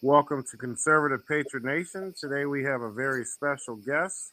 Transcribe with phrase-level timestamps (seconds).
[0.00, 2.14] Welcome to Conservative Patriot Nation.
[2.16, 4.30] Today we have a very special guest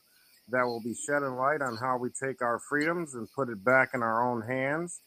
[0.49, 3.89] that will be shedding light on how we take our freedoms and put it back
[3.95, 5.01] in our own hands.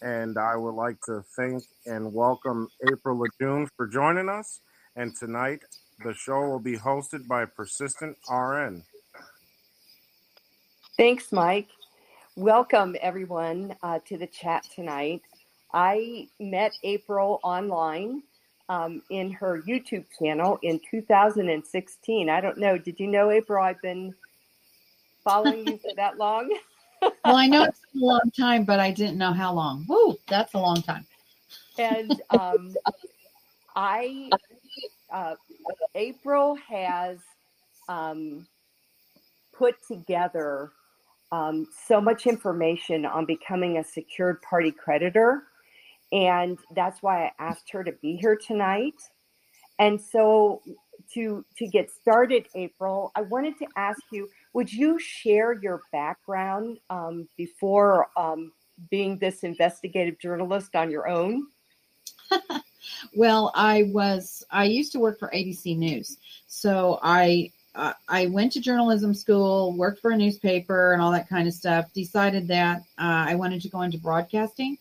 [0.00, 4.62] And I would like to thank and welcome April Lejeune for joining us.
[4.96, 5.60] And tonight
[6.02, 8.82] the show will be hosted by Persistent RN.
[10.96, 11.68] Thanks, Mike.
[12.34, 15.20] Welcome, everyone, uh, to the chat tonight.
[15.74, 18.22] I met April online
[18.68, 22.28] um, in her YouTube channel in 2016.
[22.28, 22.76] I don't know.
[22.78, 24.14] Did you know, April, I've been
[25.24, 26.56] following you for that long?
[27.02, 29.86] well, I know it's a long time, but I didn't know how long.
[29.88, 31.06] Woo, that's a long time.
[31.78, 32.74] And um,
[33.74, 34.30] I,
[35.10, 35.34] uh,
[35.94, 37.18] April has
[37.88, 38.46] um,
[39.52, 40.72] put together
[41.32, 45.44] um, so much information on becoming a secured party creditor.
[46.12, 48.94] And that's why I asked her to be here tonight.
[49.78, 50.62] And so
[51.14, 56.78] to to get started, April, I wanted to ask you, would you share your background
[56.90, 58.52] um, before um,
[58.90, 61.46] being this investigative journalist on your own?
[63.14, 67.52] well, I was I used to work for ABC News, so I
[68.08, 71.92] I went to journalism school, worked for a newspaper, and all that kind of stuff.
[71.92, 74.78] Decided that uh, I wanted to go into broadcasting.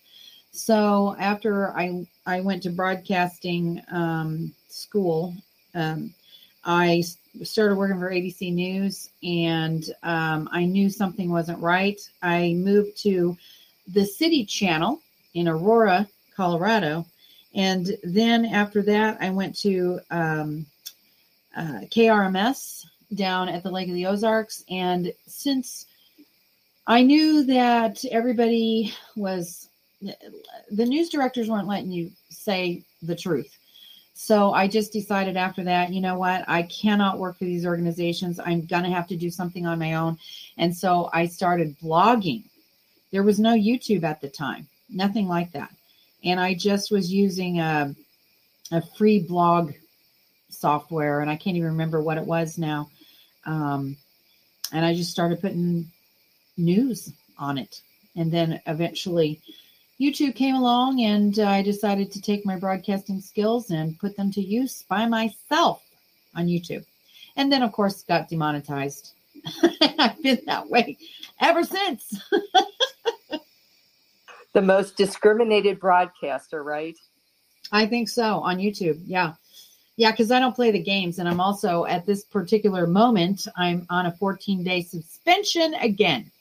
[0.57, 5.33] So after I I went to broadcasting um, school,
[5.75, 6.13] um,
[6.65, 7.03] I
[7.43, 11.99] started working for ABC News, and um, I knew something wasn't right.
[12.21, 13.37] I moved to
[13.87, 14.99] the City Channel
[15.33, 17.05] in Aurora, Colorado,
[17.53, 20.65] and then after that, I went to um,
[21.55, 22.85] uh, KRMS
[23.15, 24.63] down at the Lake of the Ozarks.
[24.69, 25.87] And since
[26.85, 29.66] I knew that everybody was,
[30.01, 33.57] the news directors weren't letting you say the truth.
[34.13, 36.43] So I just decided after that, you know what?
[36.47, 38.39] I cannot work for these organizations.
[38.43, 40.17] I'm going to have to do something on my own.
[40.57, 42.43] And so I started blogging.
[43.11, 45.71] There was no YouTube at the time, nothing like that.
[46.23, 47.93] And I just was using a,
[48.71, 49.73] a free blog
[50.49, 52.89] software, and I can't even remember what it was now.
[53.45, 53.97] Um,
[54.73, 55.91] and I just started putting
[56.57, 57.81] news on it.
[58.15, 59.41] And then eventually
[59.99, 64.31] YouTube came along, and uh, I decided to take my broadcasting skills and put them
[64.31, 65.83] to use by myself
[66.35, 66.85] on YouTube.
[67.35, 69.13] And then, of course, got demonetized.
[69.99, 70.97] I've been that way
[71.39, 72.21] ever since.
[74.53, 76.97] the most discriminated broadcaster, right?
[77.71, 79.01] I think so on YouTube.
[79.05, 79.33] Yeah.
[79.95, 81.17] Yeah, because I don't play the games.
[81.17, 86.31] And I'm also at this particular moment, I'm on a 14 day suspension again.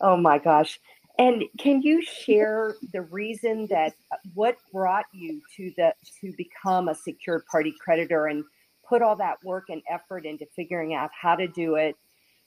[0.00, 0.78] Oh my gosh.
[1.18, 3.94] And can you share the reason that
[4.34, 8.44] what brought you to the to become a secured party creditor and
[8.88, 11.96] put all that work and effort into figuring out how to do it?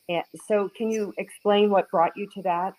[0.10, 2.74] And so can you explain what brought you to that?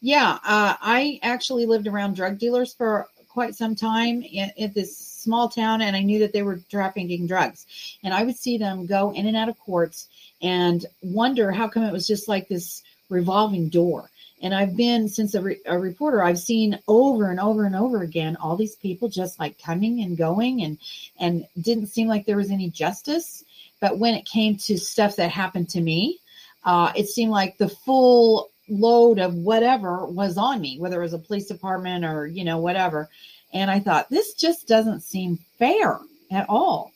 [0.00, 4.96] Yeah, uh, I actually lived around drug dealers for quite some time in, in, this
[4.96, 7.66] small town, and I knew that they were trafficking drugs.
[8.04, 10.08] And I would see them go in and out of courts
[10.40, 14.10] and wonder how come it was just like this revolving door.
[14.40, 18.02] And I've been since a, re- a reporter, I've seen over and over and over
[18.02, 20.78] again all these people just like coming and going, and
[21.18, 23.44] and didn't seem like there was any justice.
[23.80, 26.18] But when it came to stuff that happened to me,
[26.64, 31.14] uh, it seemed like the full load of whatever was on me, whether it was
[31.14, 33.08] a police department or, you know, whatever.
[33.52, 35.98] And I thought, this just doesn't seem fair
[36.30, 36.92] at all.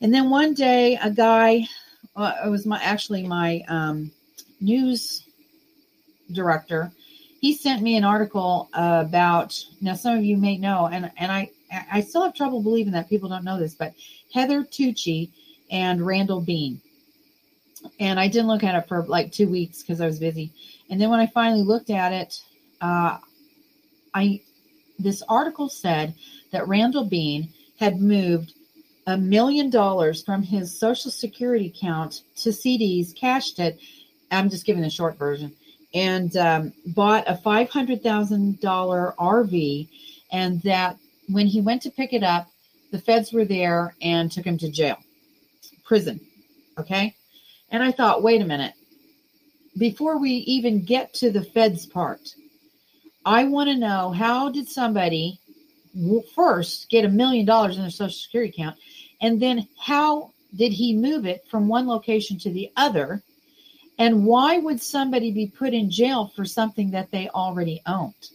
[0.00, 1.66] And then one day, a guy,
[2.14, 4.10] uh, it was my actually my um,
[4.60, 5.25] news
[6.32, 6.90] director,
[7.40, 9.58] he sent me an article about.
[9.80, 11.50] Now, some of you may know, and and I
[11.90, 13.94] I still have trouble believing that people don't know this, but
[14.32, 15.30] Heather Tucci
[15.70, 16.80] and Randall Beane.
[18.00, 20.52] And I didn't look at it for like two weeks because I was busy.
[20.90, 22.40] And then when I finally looked at it,
[22.80, 23.18] uh,
[24.14, 24.40] I
[24.98, 26.14] this article said
[26.52, 28.54] that Randall Beane had moved
[29.06, 33.78] a million dollars from his Social Security account to CDs, cashed it.
[34.30, 35.54] I'm just giving the short version,
[35.94, 39.88] and um, bought a five hundred thousand dollar RV,
[40.32, 40.96] and that
[41.28, 42.48] when he went to pick it up,
[42.92, 44.98] the feds were there and took him to jail,
[45.84, 46.20] prison.
[46.78, 47.14] Okay,
[47.70, 48.74] and I thought, wait a minute,
[49.78, 52.34] before we even get to the feds part,
[53.24, 55.40] I want to know how did somebody
[56.34, 58.76] first get a million dollars in their social security account
[59.20, 63.22] and then how did he move it from one location to the other
[63.98, 68.30] and why would somebody be put in jail for something that they already owned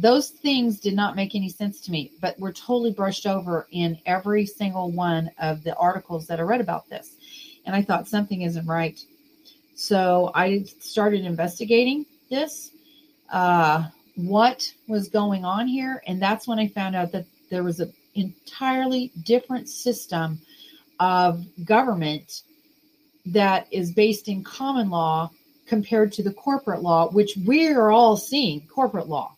[0.00, 3.98] those things did not make any sense to me, but were totally brushed over in
[4.06, 7.16] every single one of the articles that I read about this.
[7.66, 8.98] And I thought something isn't right.
[9.74, 12.70] So I started investigating this,
[13.30, 16.02] uh, what was going on here.
[16.06, 20.40] And that's when I found out that there was an entirely different system
[20.98, 22.42] of government
[23.32, 25.30] that is based in common law
[25.66, 29.34] compared to the corporate law, which we are all seeing corporate law.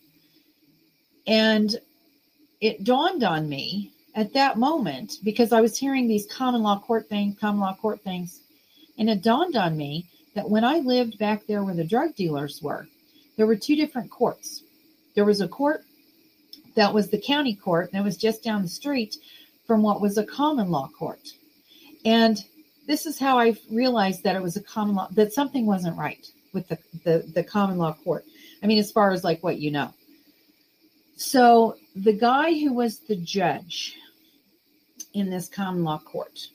[1.27, 1.75] And
[2.59, 7.07] it dawned on me at that moment because I was hearing these common law court
[7.07, 8.41] things, common law court things.
[8.97, 12.61] And it dawned on me that when I lived back there where the drug dealers
[12.61, 12.87] were,
[13.37, 14.63] there were two different courts.
[15.15, 15.83] There was a court
[16.75, 19.17] that was the county court, and it was just down the street
[19.65, 21.29] from what was a common law court.
[22.05, 22.43] And
[22.87, 26.25] this is how I realized that it was a common law, that something wasn't right
[26.53, 28.25] with the, the, the common law court.
[28.61, 29.93] I mean, as far as like what you know.
[31.15, 33.97] So the guy who was the judge
[35.13, 36.47] in this common law court,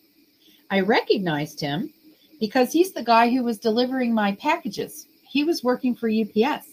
[0.71, 1.93] I recognized him
[2.41, 5.07] because he's the guy who was delivering my packages.
[5.23, 6.67] He was working for UPS.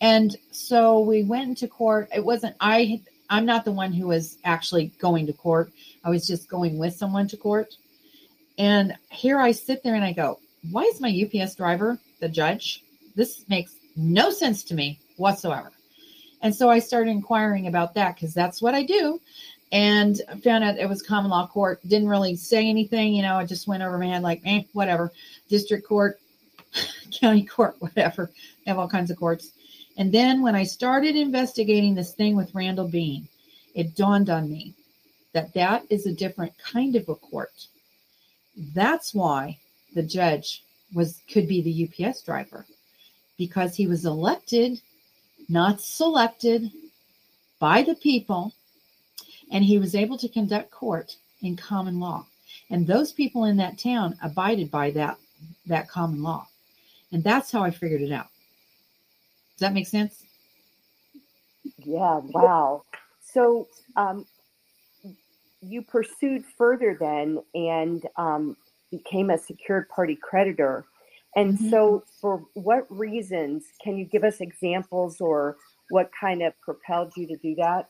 [0.00, 2.08] And so we went into court.
[2.14, 5.70] It wasn't I I'm not the one who was actually going to court.
[6.04, 7.74] I was just going with someone to court.
[8.58, 10.40] And here I sit there and I go,
[10.70, 12.82] why is my UPS driver the judge?
[13.14, 15.70] This makes no sense to me whatsoever.
[16.42, 19.20] And so I started inquiring about that because that's what I do.
[19.70, 21.80] And found out it was common law court.
[21.86, 25.12] Didn't really say anything, you know, I just went over my head like, eh, whatever.
[25.48, 26.18] District court,
[27.20, 28.30] county court, whatever.
[28.64, 29.52] They have all kinds of courts.
[29.96, 33.28] And then when I started investigating this thing with Randall Beane,
[33.74, 34.74] it dawned on me
[35.32, 37.66] that that is a different kind of a court.
[38.74, 39.58] That's why
[39.94, 40.62] the judge
[40.94, 42.66] was could be the UPS driver
[43.36, 44.80] because he was elected,
[45.48, 46.70] not selected
[47.60, 48.52] by the people,
[49.52, 52.26] and he was able to conduct court in common law.
[52.70, 55.16] And those people in that town abided by that
[55.66, 56.48] that common law.
[57.12, 58.28] And that's how I figured it out.
[59.54, 60.24] Does that make sense?
[61.78, 62.84] Yeah, wow.
[63.20, 64.26] So um,
[65.60, 68.56] you pursued further then and um,
[68.90, 70.86] became a secured party creditor.
[71.36, 71.70] And Mhm.
[71.70, 75.56] so, for what reasons can you give us examples or
[75.90, 77.88] what kind of propelled you to do that?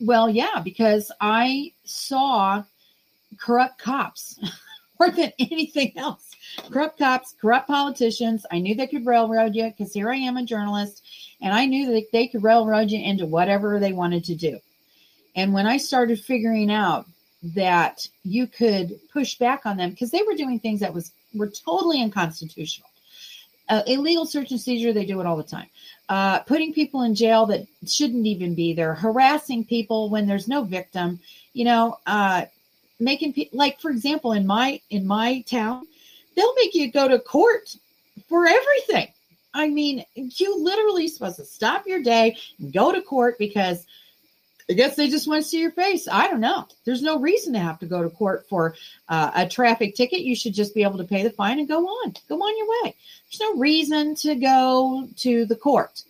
[0.00, 2.64] Well, yeah, because I saw
[3.38, 4.38] corrupt cops
[5.00, 6.30] more than anything else.
[6.70, 8.44] Corrupt cops, corrupt politicians.
[8.50, 11.02] I knew they could railroad you because here I am a journalist,
[11.40, 14.60] and I knew that they could railroad you into whatever they wanted to do.
[15.36, 17.06] And when I started figuring out
[17.42, 21.48] that you could push back on them because they were doing things that was were
[21.48, 22.88] totally unconstitutional.
[23.68, 25.68] Uh, illegal search and seizure, they do it all the time.
[26.08, 30.62] Uh, putting people in jail that shouldn't even be there, harassing people when there's no
[30.62, 31.18] victim,
[31.54, 32.44] you know, uh,
[33.00, 35.86] making pe- like for example in my in my town,
[36.36, 37.76] they'll make you go to court
[38.28, 39.08] for everything.
[39.54, 43.86] I mean, you literally supposed to stop your day and go to court because
[44.70, 46.08] I guess they just want to see your face.
[46.10, 46.66] I don't know.
[46.84, 48.74] There's no reason to have to go to court for
[49.08, 50.20] uh, a traffic ticket.
[50.20, 52.68] You should just be able to pay the fine and go on, go on your
[52.68, 52.94] way.
[53.28, 56.02] There's no reason to go to the court.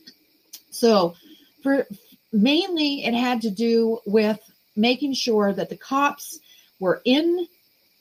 [0.71, 1.17] So,
[1.63, 1.87] for
[2.33, 4.39] mainly, it had to do with
[4.77, 6.39] making sure that the cops
[6.79, 7.49] were in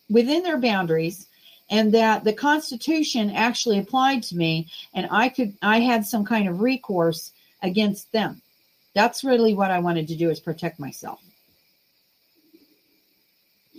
[0.09, 1.27] within their boundaries
[1.69, 6.47] and that the constitution actually applied to me and i could i had some kind
[6.47, 8.41] of recourse against them
[8.93, 11.21] that's really what i wanted to do is protect myself.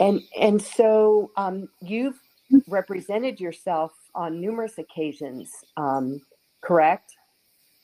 [0.00, 2.20] And and so um, you've
[2.66, 6.20] represented yourself on numerous occasions, um,
[6.60, 7.12] correct?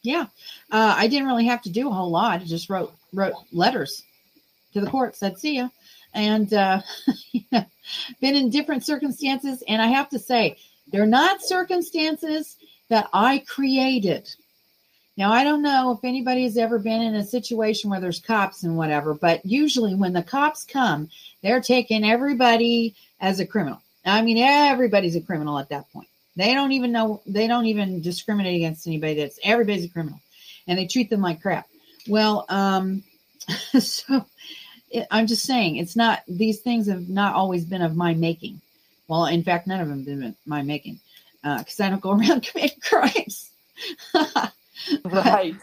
[0.03, 0.27] yeah.
[0.71, 2.41] Uh, i didn't really have to do a whole lot.
[2.41, 4.03] I just wrote wrote letters
[4.73, 5.69] to the court said see ya.
[6.15, 6.81] And uh,
[8.21, 9.63] been in different circumstances.
[9.69, 10.57] And i have to say
[10.91, 12.57] they're not circumstances
[12.89, 14.29] that i created
[15.17, 18.63] now i don't know if anybody has ever been in a situation where there's cops
[18.63, 21.09] and whatever but usually when the cops come
[21.43, 23.81] they're taking everybody as a criminal.
[24.05, 26.09] I mean everybody's a criminal at that point.
[26.37, 30.21] They don't even know they don't even discriminate against anybody that's everybody's a criminal
[30.67, 31.69] and they treat them like crap.
[32.09, 33.03] Well um
[33.79, 34.25] so
[34.91, 38.61] it, i'm just saying it's not these things have not always been of my making.
[39.09, 41.01] Well in fact none of them have been my making
[41.43, 43.51] because i don't go around committing crimes
[45.05, 45.55] Right.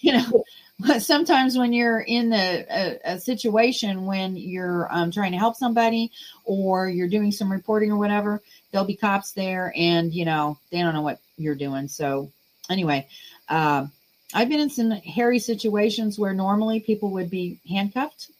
[0.00, 0.44] you know
[0.78, 5.56] but sometimes when you're in the, a, a situation when you're um, trying to help
[5.56, 6.10] somebody
[6.44, 10.80] or you're doing some reporting or whatever there'll be cops there and you know they
[10.80, 12.30] don't know what you're doing so
[12.68, 13.06] anyway
[13.48, 13.86] uh,
[14.32, 18.30] I've been in some hairy situations where normally people would be handcuffed.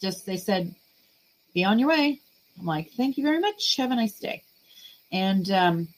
[0.00, 0.74] Just they said,
[1.52, 2.20] "Be on your way."
[2.58, 3.76] I'm like, "Thank you very much.
[3.76, 4.44] Have a nice day."
[5.10, 5.88] And um,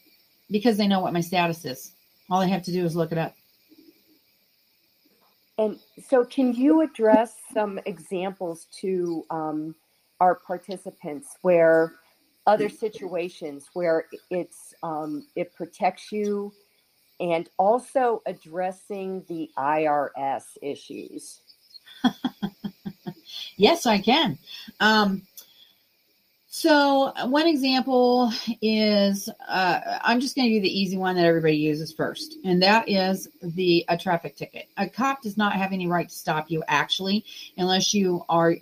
[0.50, 1.92] because they know what my status is,
[2.30, 3.34] all they have to do is look it up.
[5.58, 9.74] And so, can you address some examples to um,
[10.20, 11.92] our participants where
[12.46, 16.52] other situations where it's um, it protects you,
[17.20, 21.42] and also addressing the IRS issues?
[23.56, 24.38] yes, I can.
[24.80, 25.22] Um,
[26.60, 31.56] so one example is uh, I'm just going to do the easy one that everybody
[31.56, 34.68] uses first, and that is the a traffic ticket.
[34.76, 37.24] A cop does not have any right to stop you actually,
[37.56, 38.56] unless you are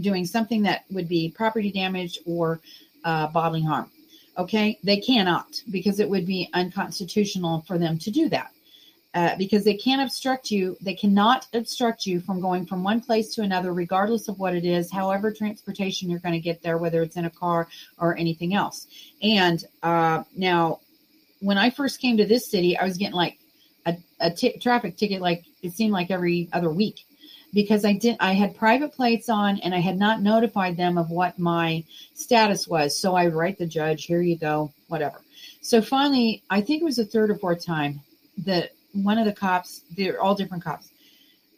[0.00, 2.60] doing something that would be property damage or
[3.04, 3.88] uh, bodily harm.
[4.36, 8.50] Okay, they cannot because it would be unconstitutional for them to do that
[9.14, 10.76] uh, because they can't obstruct you.
[10.80, 14.64] They cannot obstruct you from going from one place to another, regardless of what it
[14.64, 17.68] is, however transportation you're going to get there, whether it's in a car
[17.98, 18.88] or anything else.
[19.22, 20.80] And uh, now,
[21.40, 23.38] when I first came to this city, I was getting like
[23.86, 27.06] a, a t- traffic ticket, like it seemed like every other week
[27.52, 31.10] because I did I had private plates on and I had not notified them of
[31.10, 32.98] what my status was.
[32.98, 35.20] So I write the judge, here you go, whatever.
[35.60, 38.00] So finally, I think it was the third or fourth time
[38.38, 40.90] that one of the cops, they're all different cops,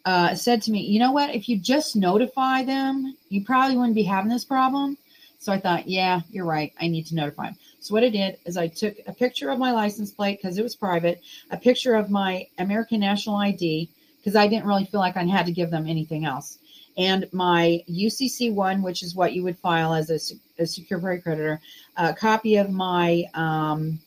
[0.05, 1.33] uh, said to me, you know what?
[1.35, 4.97] If you just notify them, you probably wouldn't be having this problem.
[5.39, 6.73] So I thought, yeah, you're right.
[6.79, 7.57] I need to notify them.
[7.79, 10.63] So what I did is I took a picture of my license plate because it
[10.63, 15.15] was private, a picture of my American National ID because I didn't really feel like
[15.15, 16.57] I had to give them anything else,
[16.97, 21.21] and my UCC one, which is what you would file as a, a secure party
[21.21, 21.61] creditor,
[21.95, 23.99] a copy of my um,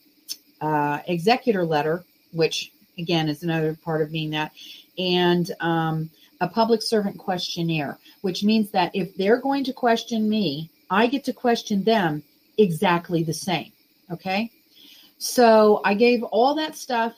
[0.60, 4.52] uh, executor letter, which again is another part of being that,
[4.98, 10.70] and um, a public servant questionnaire, which means that if they're going to question me,
[10.88, 12.22] I get to question them
[12.58, 13.72] exactly the same.
[14.10, 14.50] Okay.
[15.18, 17.14] So I gave all that stuff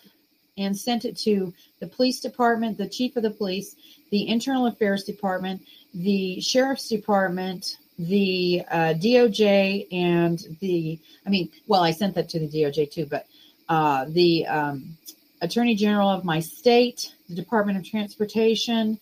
[0.59, 3.77] and sent it to the police department, the chief of the police,
[4.11, 5.62] the internal affairs department,
[5.95, 12.41] the sheriff's department, the uh, DOJ, and the, I mean, well, I sent that to
[12.41, 13.27] the DOJ too, but
[13.69, 14.99] uh, the um,
[15.43, 18.99] Attorney General of my state, the Department of Transportation,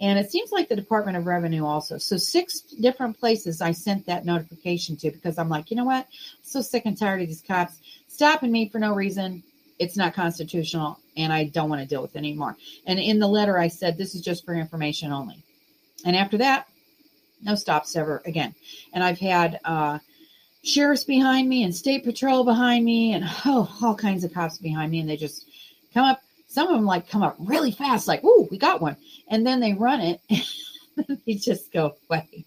[0.00, 1.98] and it seems like the Department of Revenue also.
[1.98, 6.04] So six different places I sent that notification to because I'm like, you know what?
[6.04, 9.42] I'm so sick and tired of these cops stopping me for no reason.
[9.78, 12.56] It's not constitutional, and I don't want to deal with it anymore.
[12.86, 15.42] And in the letter, I said this is just for information only.
[16.04, 16.68] And after that,
[17.42, 18.54] no stops ever again.
[18.92, 19.98] And I've had uh,
[20.62, 24.90] sheriffs behind me and state patrol behind me, and oh, all kinds of cops behind
[24.90, 25.46] me, and they just
[25.94, 26.20] come up.
[26.48, 28.96] Some of them like come up really fast, like, "Ooh, we got one,"
[29.28, 30.20] and then they run it.
[30.96, 32.44] And they just go away.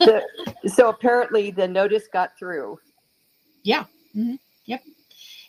[0.00, 0.22] so,
[0.66, 2.78] so apparently, the notice got through.
[3.62, 3.84] Yeah.
[4.16, 4.36] Mm-hmm.
[4.64, 4.82] Yep.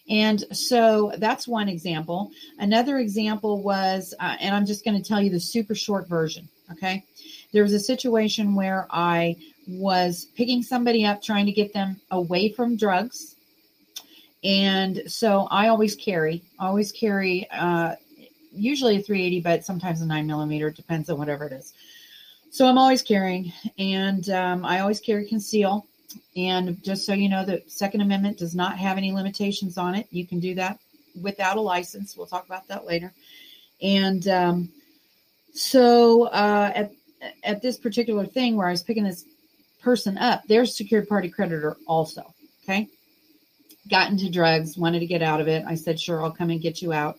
[0.10, 2.32] And so that's one example.
[2.60, 6.50] Another example was, uh, and I'm just going to tell you the super short version.
[6.72, 7.06] Okay.
[7.54, 9.38] There was a situation where I
[9.68, 13.36] was picking somebody up, trying to get them away from drugs
[14.44, 17.96] and so I always carry, always carry, uh,
[18.52, 20.72] usually a 380, but sometimes a nine millimeter.
[20.72, 21.74] Depends on whatever it is.
[22.50, 25.86] So I'm always carrying, and um, I always carry conceal.
[26.36, 30.08] And just so you know, the Second Amendment does not have any limitations on it.
[30.12, 30.80] You can do that
[31.22, 32.18] without a license.
[32.18, 33.14] We'll talk about that later.
[33.82, 34.70] And um,
[35.54, 36.92] so uh, at
[37.44, 39.24] at this particular thing where I was picking this
[39.82, 42.34] person up, there's secured party creditor also.
[42.64, 42.90] Okay
[43.90, 45.64] got into drugs, wanted to get out of it.
[45.68, 47.18] I said, sure, I'll come and get you out.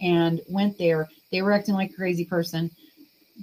[0.00, 1.08] And went there.
[1.32, 2.70] They were acting like a crazy person,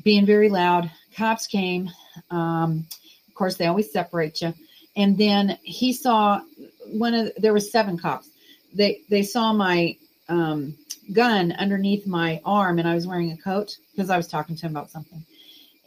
[0.04, 0.92] being very loud.
[1.16, 1.90] Cops came.
[2.30, 2.86] Um,
[3.28, 4.54] of course, they always separate you.
[4.96, 6.42] And then he saw
[6.86, 8.30] one of there was seven cops.
[8.74, 9.98] They they saw my
[10.30, 10.78] um,
[11.12, 14.66] gun underneath my arm, and I was wearing a coat because I was talking to
[14.68, 15.26] him about something.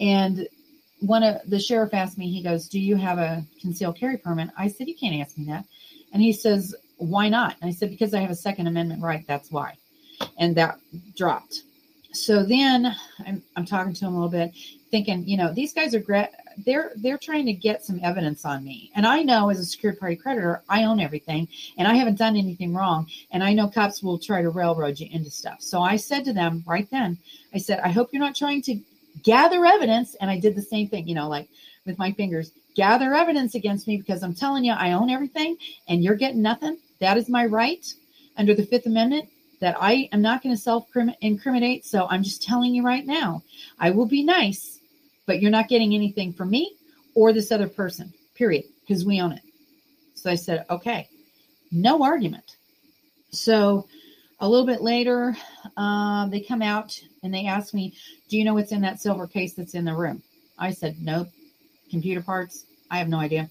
[0.00, 0.48] And
[1.00, 4.48] one of the sheriff asked me, he goes, "Do you have a concealed carry permit?"
[4.58, 5.64] I said, "You can't ask me that."
[6.16, 7.56] And he says, Why not?
[7.60, 9.22] And I said, Because I have a Second Amendment right.
[9.26, 9.74] That's why.
[10.38, 10.78] And that
[11.14, 11.60] dropped.
[12.12, 12.96] So then
[13.26, 14.54] I'm, I'm talking to him a little bit,
[14.90, 16.28] thinking, you know, these guys are great.
[16.64, 20.00] They're they're trying to get some evidence on me, and I know as a secured
[20.00, 23.08] party creditor, I own everything, and I haven't done anything wrong.
[23.30, 25.60] And I know cops will try to railroad you into stuff.
[25.60, 27.18] So I said to them right then,
[27.52, 28.80] I said, I hope you're not trying to
[29.22, 30.14] gather evidence.
[30.14, 31.50] And I did the same thing, you know, like
[31.84, 35.56] with my fingers gather evidence against me because I'm telling you I own everything
[35.88, 36.78] and you're getting nothing.
[37.00, 37.84] That is my right
[38.36, 39.28] under the Fifth Amendment.
[39.60, 40.86] that I am not going to self
[41.22, 41.86] incriminate.
[41.86, 43.42] So I'm just telling you right now,
[43.78, 44.78] I will be nice,
[45.24, 46.76] but you're not getting anything from me
[47.14, 49.42] or this other person, period, because we own it.
[50.14, 51.08] So I said, okay,
[51.72, 52.56] no argument.
[53.30, 53.86] So
[54.40, 55.36] a little bit later,
[55.76, 57.94] um, they come out and they ask me,
[58.28, 60.22] Do you know what's in that silver case that's in the room?
[60.58, 61.28] I said, Nope.
[61.90, 62.64] Computer parts?
[62.90, 63.50] I have no idea.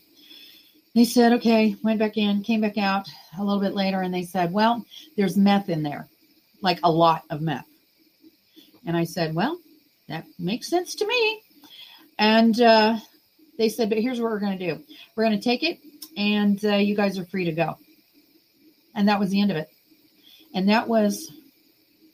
[0.94, 4.24] They said, Okay, went back in, came back out a little bit later, and they
[4.24, 4.86] said, Well,
[5.18, 6.08] there's meth in there,
[6.62, 7.68] like a lot of meth.
[8.86, 9.60] And I said, Well,
[10.08, 11.42] that makes sense to me.
[12.18, 12.98] And uh,
[13.58, 14.82] they said, But here's what we're going to do
[15.16, 15.80] we're going to take it,
[16.18, 17.78] and uh, you guys are free to go.
[18.96, 19.70] And that was the end of it.
[20.54, 21.30] And that was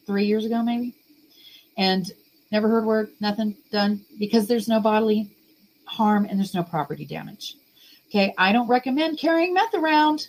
[0.08, 0.96] three years ago, maybe.
[1.78, 2.12] And
[2.52, 5.30] never heard word, nothing done because there's no bodily
[5.92, 7.56] harm and there's no property damage.
[8.10, 10.28] Okay, I don't recommend carrying meth around.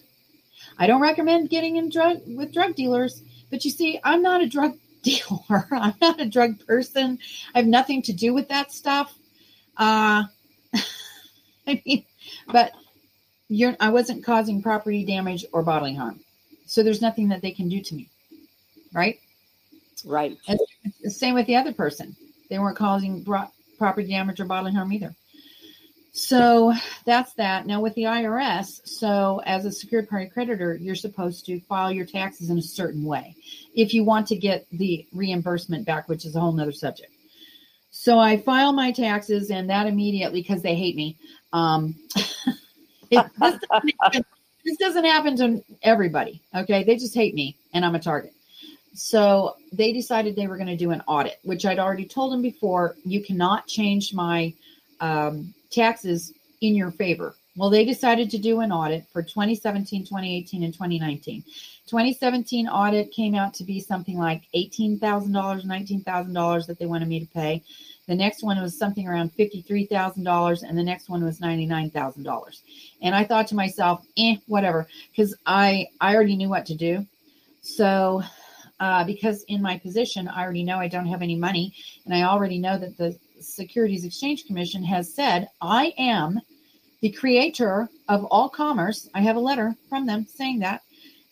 [0.78, 3.22] I don't recommend getting in drug with drug dealers.
[3.50, 5.68] But you see, I'm not a drug dealer.
[5.72, 7.18] I'm not a drug person.
[7.54, 9.14] I have nothing to do with that stuff.
[9.76, 10.24] Uh,
[11.66, 12.04] I mean,
[12.48, 12.72] but
[13.48, 16.20] you're, I wasn't causing property damage or bodily harm.
[16.66, 18.08] So there's nothing that they can do to me.
[18.92, 19.20] Right?
[20.04, 20.38] Right.
[20.48, 20.60] And
[21.08, 22.16] same with the other person.
[22.48, 23.24] They weren't causing
[23.78, 25.14] property damage or bodily harm either.
[26.12, 26.74] So
[27.06, 27.66] that's that.
[27.66, 32.04] Now with the IRS, so as a secured party creditor, you're supposed to file your
[32.04, 33.34] taxes in a certain way
[33.74, 37.12] if you want to get the reimbursement back, which is a whole nother subject.
[37.90, 41.16] So I file my taxes and that immediately because they hate me.
[41.54, 41.94] Um,
[43.10, 44.26] it, this, doesn't
[44.66, 46.42] this doesn't happen to everybody.
[46.54, 46.84] Okay.
[46.84, 48.34] They just hate me and I'm a target.
[48.94, 52.42] So they decided they were going to do an audit, which I'd already told them
[52.42, 52.96] before.
[53.04, 54.52] You cannot change my
[55.02, 56.32] um, taxes
[56.62, 57.34] in your favor.
[57.54, 61.42] Well, they decided to do an audit for 2017, 2018, and 2019.
[61.86, 67.26] 2017 audit came out to be something like $18,000, $19,000 that they wanted me to
[67.26, 67.62] pay.
[68.08, 72.60] The next one was something around $53,000, and the next one was $99,000.
[73.02, 77.06] And I thought to myself, eh, whatever, because I, I already knew what to do.
[77.60, 78.22] So
[78.80, 82.22] uh, because in my position, I already know I don't have any money, and I
[82.22, 86.40] already know that the Securities Exchange Commission has said I am
[87.00, 89.08] the creator of all commerce.
[89.14, 90.82] I have a letter from them saying that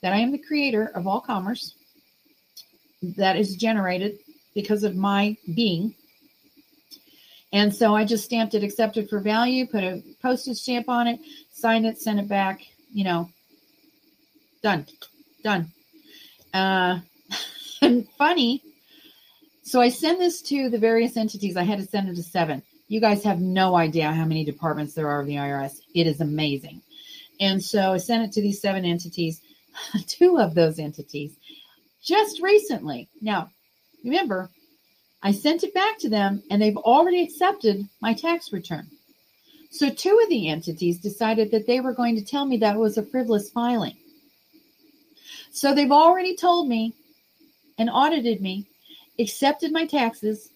[0.02, 1.74] that I am the creator of all commerce
[3.02, 4.18] that is generated
[4.54, 5.94] because of my being.
[7.52, 11.20] And so I just stamped it accepted for value, put a postage stamp on it,
[11.52, 13.28] signed it, sent it back, you know,
[14.62, 14.86] done,
[15.42, 15.72] done.
[16.54, 17.00] Uh,
[17.82, 18.62] and funny.
[19.70, 21.56] So I send this to the various entities.
[21.56, 22.60] I had to send it to seven.
[22.88, 25.78] You guys have no idea how many departments there are of the IRS.
[25.94, 26.82] It is amazing.
[27.38, 29.40] And so I sent it to these seven entities.
[30.08, 31.36] Two of those entities
[32.02, 33.08] just recently.
[33.20, 33.52] Now,
[34.02, 34.50] remember,
[35.22, 38.88] I sent it back to them and they've already accepted my tax return.
[39.70, 42.98] So two of the entities decided that they were going to tell me that was
[42.98, 43.96] a frivolous filing.
[45.52, 46.92] So they've already told me
[47.78, 48.66] and audited me,
[49.20, 50.50] accepted my taxes,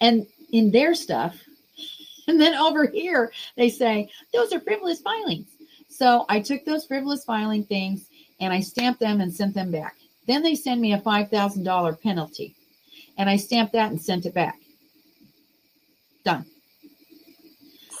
[0.00, 1.36] and in their stuff.
[2.28, 5.48] And then over here, they say, those are frivolous filings.
[5.88, 8.06] So I took those frivolous filing things
[8.38, 9.96] and I stamped them and sent them back.
[10.28, 12.54] Then they send me a $5,000 penalty.
[13.18, 14.60] And I stamped that and sent it back.
[16.24, 16.46] Done.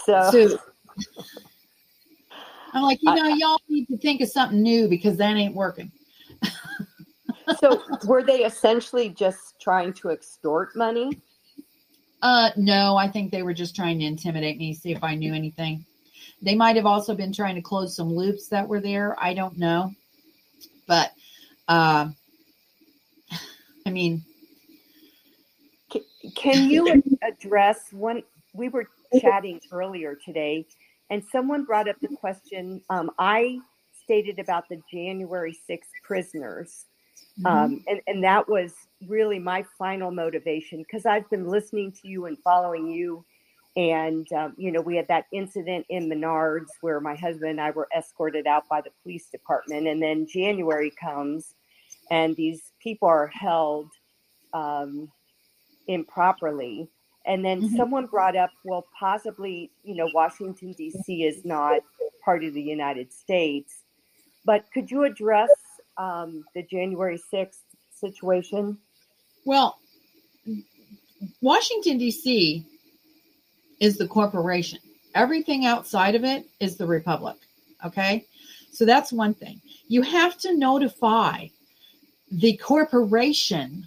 [0.06, 0.58] So, so
[2.72, 5.90] I'm like, you know, y'all need to think of something new because that ain't working
[7.58, 11.20] so were they essentially just trying to extort money?
[12.22, 15.34] Uh, no, I think they were just trying to intimidate me, see if I knew
[15.34, 15.84] anything.
[16.42, 19.16] They might have also been trying to close some loops that were there.
[19.18, 19.92] I don't know,
[20.86, 21.12] but
[21.68, 22.08] uh,
[23.86, 24.22] I mean,
[25.90, 26.02] can,
[26.34, 28.86] can you address when we were
[29.20, 30.66] chatting earlier today,
[31.08, 32.82] and someone brought up the question?
[32.90, 33.58] Um, I
[34.04, 36.86] stated about the January 6th prisoners
[37.42, 37.46] Mm-hmm.
[37.46, 38.74] Um, and, and that was
[39.06, 43.24] really my final motivation because I've been listening to you and following you.
[43.76, 47.70] And, um, you know, we had that incident in Menards where my husband and I
[47.70, 49.86] were escorted out by the police department.
[49.86, 51.54] And then January comes
[52.10, 53.90] and these people are held
[54.52, 55.10] um,
[55.86, 56.88] improperly.
[57.26, 57.76] And then mm-hmm.
[57.76, 61.24] someone brought up, well, possibly, you know, Washington, D.C.
[61.24, 61.80] is not
[62.24, 63.84] part of the United States.
[64.44, 65.50] But could you address
[66.00, 67.58] um, the January 6th
[67.94, 68.78] situation?
[69.44, 69.78] Well,
[71.42, 72.64] Washington, D.C.
[73.80, 74.78] is the corporation.
[75.14, 77.36] Everything outside of it is the republic.
[77.84, 78.26] Okay.
[78.72, 79.60] So that's one thing.
[79.88, 81.48] You have to notify
[82.30, 83.86] the corporation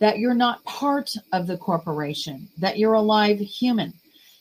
[0.00, 3.94] that you're not part of the corporation, that you're a live human.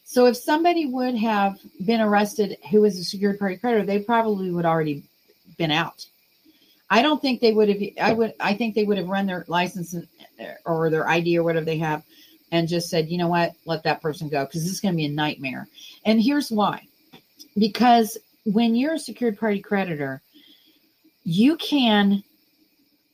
[0.04, 4.52] So if somebody would have been arrested who was a secured party creditor, they probably
[4.52, 5.04] would already
[5.58, 6.06] been out.
[6.89, 7.82] I don't think they would have.
[8.02, 8.34] I would.
[8.39, 9.96] I think they would have run their license
[10.65, 12.04] or their ID or whatever they have,
[12.52, 14.98] and just said, you know what, let that person go because this is going to
[14.98, 15.67] be a nightmare.
[16.06, 16.88] And here's why:
[17.58, 20.22] because when you're a secured party creditor,
[21.24, 22.24] you can,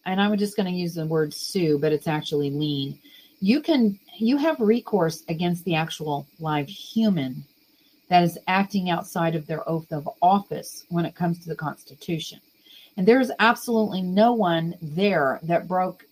[0.05, 2.99] and I'm just going to use the word sue, but it's actually lien.
[3.39, 7.45] You can you have recourse against the actual live human
[8.09, 12.41] that is acting outside of their oath of office when it comes to the Constitution.
[12.99, 16.05] And there's absolutely no one there that broke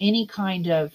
[0.00, 0.92] any kind of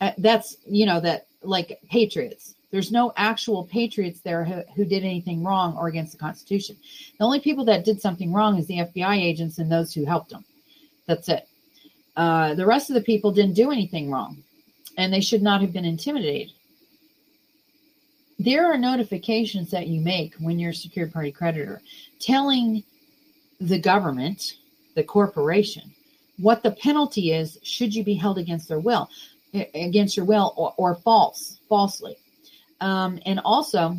[0.00, 2.56] uh, that's you know that like patriots.
[2.72, 6.76] There's no actual patriots there who, who did anything wrong or against the constitution.
[7.16, 10.30] The only people that did something wrong is the fbi agents and those who helped
[10.30, 10.44] them.
[11.06, 11.46] That's it.
[12.16, 14.42] Uh, the rest of the people didn't do anything wrong
[14.98, 16.50] and they should not have been intimidated.
[18.40, 21.82] There are notifications that you make when you're a secured party creditor
[22.18, 22.82] telling
[23.60, 24.54] the government,
[24.94, 25.92] the corporation,
[26.38, 29.10] what the penalty is should you be held against their will,
[29.74, 32.16] against your will or, or false, falsely.
[32.80, 33.96] Um, and also,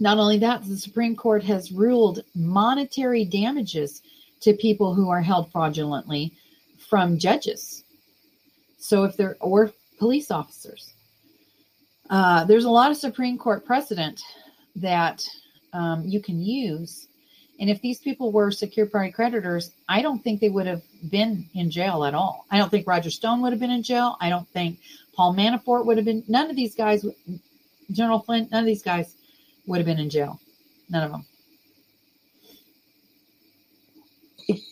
[0.00, 4.02] not only that, the Supreme Court has ruled monetary damages
[4.40, 6.32] to people who are held fraudulently
[6.88, 7.84] from judges.
[8.78, 10.94] So if they're or police officers,
[12.08, 14.20] uh, there's a lot of Supreme Court precedent
[14.76, 15.22] that
[15.72, 17.08] um, you can use
[17.58, 21.48] and if these people were secure party creditors, I don't think they would have been
[21.54, 22.46] in jail at all.
[22.50, 24.16] I don't think Roger Stone would have been in jail.
[24.20, 24.78] I don't think
[25.14, 26.22] Paul Manafort would have been.
[26.28, 27.04] None of these guys,
[27.90, 29.14] General Flynn, none of these guys
[29.66, 30.40] would have been in jail.
[30.88, 31.26] None of them.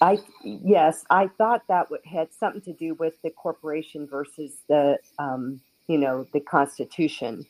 [0.00, 5.60] I yes, I thought that had something to do with the corporation versus the um,
[5.86, 7.44] you know the Constitution.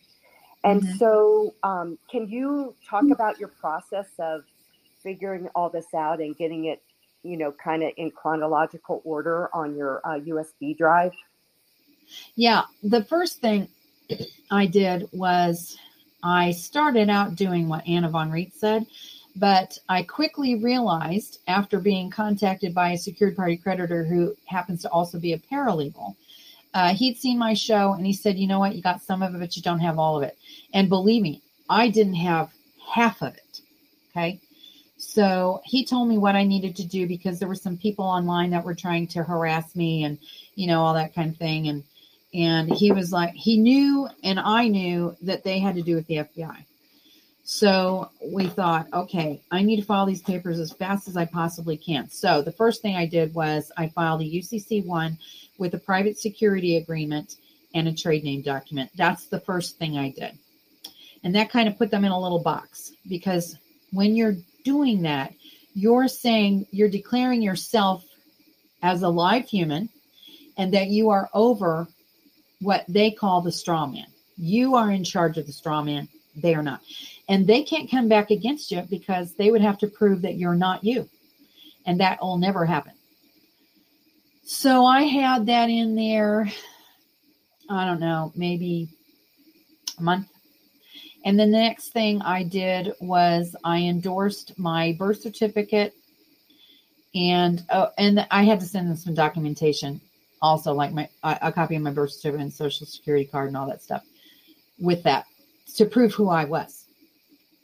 [0.65, 0.97] And mm-hmm.
[0.97, 4.43] so, um, can you talk about your process of
[5.07, 6.83] figuring all this out and getting it,
[7.23, 11.13] you know, kind of in chronological order on your uh, USB drive?
[12.35, 13.69] Yeah, the first thing
[14.51, 15.79] I did was
[16.25, 18.85] I started out doing what Anna von Reitz said,
[19.37, 24.91] but I quickly realized after being contacted by a secured party creditor who happens to
[24.91, 26.17] also be a paralegal.
[26.75, 28.75] Uh, he'd seen my show and he said, You know what?
[28.75, 30.37] You got some of it, but you don't have all of it.
[30.75, 32.51] And believe me, I didn't have
[32.93, 33.61] half of it.
[34.11, 34.41] Okay.
[35.07, 38.51] So he told me what I needed to do because there were some people online
[38.51, 40.19] that were trying to harass me and,
[40.57, 41.69] you know, all that kind of thing.
[41.69, 41.85] And,
[42.35, 46.09] and he was like, he knew and I knew that they had to do with
[46.09, 46.65] the FBI.
[47.45, 51.77] So we thought, okay, I need to file these papers as fast as I possibly
[51.77, 52.11] can.
[52.11, 55.17] So the first thing I did was I filed a UCC one
[55.57, 57.37] with a private security agreement
[57.75, 58.91] and a trade name document.
[58.97, 60.37] That's the first thing I did.
[61.23, 63.57] And that kind of put them in a little box because
[63.93, 64.35] when you're
[64.67, 65.33] doing that,
[65.75, 68.05] you're saying, you're declaring yourself
[68.83, 69.89] as a live human
[70.59, 71.87] and that you are over
[72.61, 74.07] what they call the straw man.
[74.37, 76.09] You are in charge of the straw man.
[76.35, 76.81] They are not.
[77.29, 80.57] And they can't come back against you because they would have to prove that you're
[80.57, 81.09] not you.
[81.87, 82.93] And that will never happen.
[84.43, 86.51] So I had that in there,
[87.71, 88.89] I don't know, maybe
[89.99, 90.27] a month,
[91.27, 95.93] and then the next thing I did was I endorsed my birth certificate,
[97.17, 100.01] and oh, and I had to send them some documentation,
[100.41, 103.67] also like my a copy of my birth certificate and social security card and all
[103.67, 104.05] that stuff,
[104.79, 105.27] with that
[105.75, 106.85] to prove who I was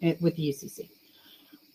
[0.00, 0.88] with the UCC.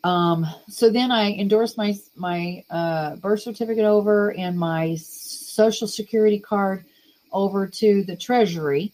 [0.03, 6.39] Um, so then I endorsed my my uh, birth certificate over and my social security
[6.39, 6.83] card
[7.31, 8.91] over to the Treasury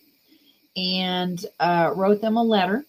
[0.75, 2.83] and uh, wrote them a letter.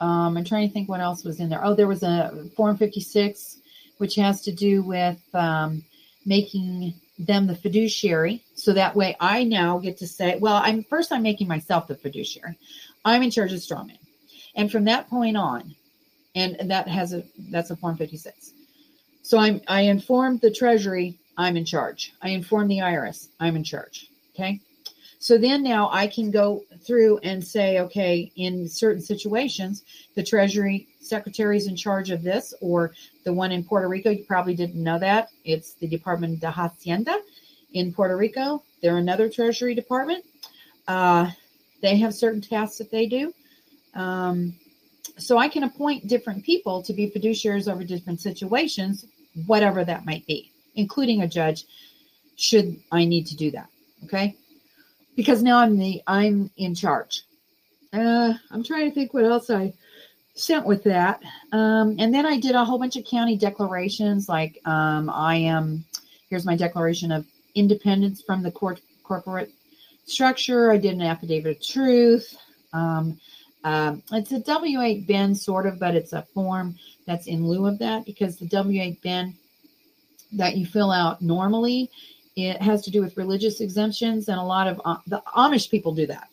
[0.00, 1.64] Um, I'm trying to think what else was in there.
[1.64, 3.58] Oh, there was a Form 56,
[3.98, 5.84] which has to do with um,
[6.26, 8.42] making them the fiduciary.
[8.54, 11.94] So that way I now get to say, well, I'm first I'm making myself the
[11.94, 12.58] fiduciary.
[13.04, 13.98] I'm in charge of strawman.
[14.54, 15.74] And from that point on,
[16.34, 18.52] and that has a that's a form 56.
[19.22, 22.14] So I'm I informed the treasury, I'm in charge.
[22.22, 24.06] I informed the IRS, I'm in charge.
[24.34, 24.60] Okay.
[25.20, 30.88] So then now I can go through and say, okay, in certain situations, the Treasury
[31.00, 34.82] Secretary is in charge of this, or the one in Puerto Rico, you probably didn't
[34.82, 35.28] know that.
[35.44, 37.20] It's the Department de Hacienda
[37.74, 38.62] in Puerto Rico.
[38.80, 40.24] They're another Treasury Department.
[40.88, 41.30] Uh,
[41.82, 43.34] they have certain tasks that they do.
[43.92, 44.54] Um,
[45.18, 49.04] so I can appoint different people to be fiduciaries over different situations,
[49.46, 51.66] whatever that might be, including a judge
[52.36, 53.68] should I need to do that.
[54.04, 54.36] Okay.
[55.20, 57.24] Because now I'm the I'm in charge.
[57.92, 59.74] Uh, I'm trying to think what else I
[60.32, 61.20] sent with that.
[61.52, 65.84] Um, and then I did a whole bunch of county declarations, like um, I am.
[66.30, 69.50] Here's my declaration of independence from the court, corporate
[70.06, 70.72] structure.
[70.72, 72.34] I did an affidavit of truth.
[72.72, 73.20] Um,
[73.62, 77.78] uh, it's a W8 BEN, sort of, but it's a form that's in lieu of
[77.80, 79.34] that because the W8 BEN
[80.32, 81.90] that you fill out normally
[82.48, 85.94] it has to do with religious exemptions, and a lot of uh, the Amish people
[85.94, 86.28] do that.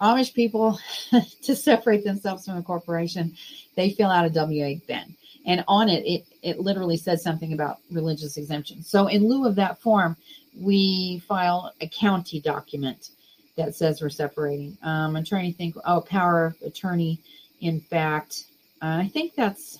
[0.00, 0.78] Amish people,
[1.42, 3.34] to separate themselves from a corporation,
[3.76, 5.14] they fill out a W8 BEN.
[5.46, 8.82] And on it, it, it literally says something about religious exemption.
[8.82, 10.16] So, in lieu of that form,
[10.58, 13.10] we file a county document
[13.56, 14.76] that says we're separating.
[14.82, 17.20] Um, I'm trying to think, oh, power of attorney,
[17.60, 18.44] in fact.
[18.82, 19.78] Uh, I think that's,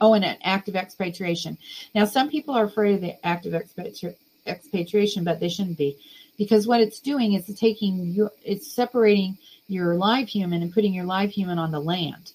[0.00, 1.58] oh, and an act of expatriation.
[1.94, 5.98] Now, some people are afraid of the act of expatri- expatriation, but they shouldn't be.
[6.38, 11.06] Because what it's doing is taking your it's separating your live human and putting your
[11.06, 12.32] live human on the land.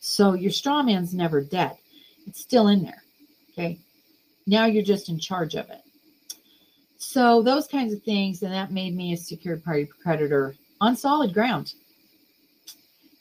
[0.00, 1.76] So your straw man's never dead.
[2.26, 3.04] It's still in there
[3.54, 3.78] okay?
[4.46, 5.80] Now you're just in charge of it.
[6.98, 11.32] So those kinds of things and that made me a secured party creditor on solid
[11.32, 11.74] ground.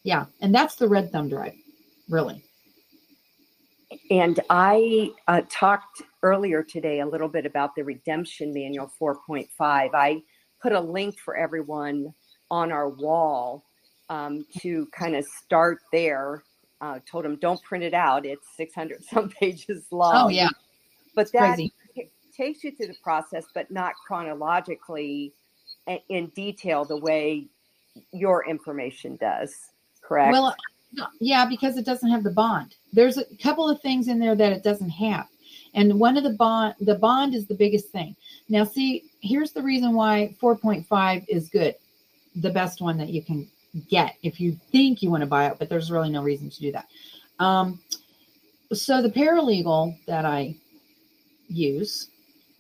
[0.03, 1.53] Yeah and that's the red thumb drive
[2.10, 2.43] really
[4.10, 9.47] and I uh, talked earlier today a little bit about the Redemption Manual 4.5.
[9.60, 10.21] I
[10.62, 12.13] put a link for everyone
[12.49, 13.65] on our wall
[14.10, 16.43] um, to kind of start there.
[16.82, 20.25] Uh, told them don't print it out; it's 600 some pages long.
[20.25, 20.49] Oh yeah,
[21.15, 25.34] but that t- takes you through the process, but not chronologically
[26.10, 27.47] in detail the way
[28.12, 29.53] your information does.
[30.01, 30.32] Correct?
[30.32, 30.56] Well,
[31.19, 32.75] yeah, because it doesn't have the bond.
[32.91, 35.27] There's a couple of things in there that it doesn't have.
[35.73, 38.15] And one of the bond, the bond is the biggest thing.
[38.49, 41.75] Now, see, here's the reason why 4.5 is good,
[42.36, 43.49] the best one that you can
[43.89, 46.60] get if you think you want to buy it, but there's really no reason to
[46.60, 46.88] do that.
[47.39, 47.82] Um,
[48.71, 50.56] so the paralegal that I
[51.47, 52.10] use,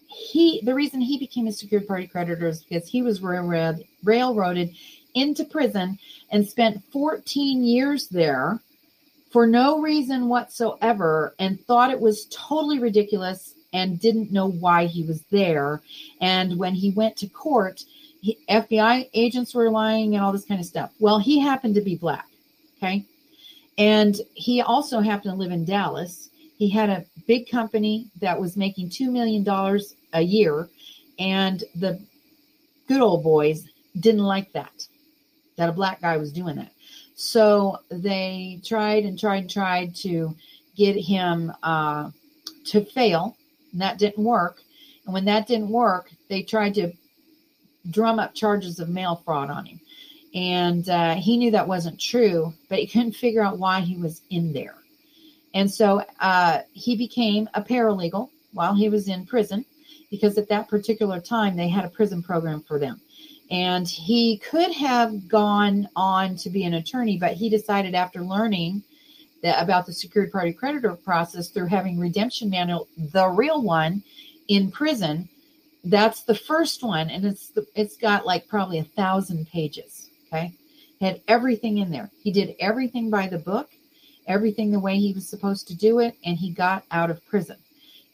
[0.07, 4.75] he the reason he became a secured party creditor is because he was railroad, railroaded
[5.13, 5.97] into prison
[6.31, 8.59] and spent 14 years there
[9.31, 15.03] for no reason whatsoever and thought it was totally ridiculous and didn't know why he
[15.03, 15.81] was there.
[16.21, 17.83] And when he went to court,
[18.21, 20.91] he, FBI agents were lying and all this kind of stuff.
[20.99, 22.27] Well, he happened to be black.
[22.77, 23.05] Okay.
[23.79, 26.29] And he also happened to live in Dallas.
[26.57, 29.43] He had a big company that was making $2 million
[30.13, 30.69] a year.
[31.17, 31.99] And the
[32.87, 33.67] good old boys
[33.99, 34.87] didn't like that
[35.55, 36.71] that a black guy was doing that.
[37.15, 40.35] So they tried and tried and tried to
[40.75, 42.09] get him uh,
[42.65, 43.37] to fail,
[43.71, 44.61] and that didn't work.
[45.05, 46.93] And when that didn't work, they tried to
[47.91, 49.79] drum up charges of mail fraud on him.
[50.33, 54.21] And uh, he knew that wasn't true, but he couldn't figure out why he was
[54.29, 54.75] in there.
[55.53, 59.65] And so uh, he became a paralegal while he was in prison
[60.09, 63.01] because at that particular time they had a prison program for them
[63.53, 68.81] and he could have gone on to be an attorney, but he decided after learning
[69.43, 74.01] that about the secured party creditor process through having redemption manual, the real one,
[74.47, 75.29] in prison.
[75.83, 80.09] That's the first one, and it's the, it's got like probably a thousand pages.
[80.27, 80.51] Okay,
[80.99, 82.09] had everything in there.
[82.23, 83.69] He did everything by the book,
[84.25, 87.57] everything the way he was supposed to do it, and he got out of prison.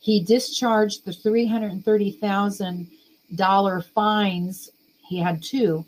[0.02, 2.88] He discharged the three hundred and thirty thousand
[3.36, 4.72] dollar fines
[5.10, 5.86] he had two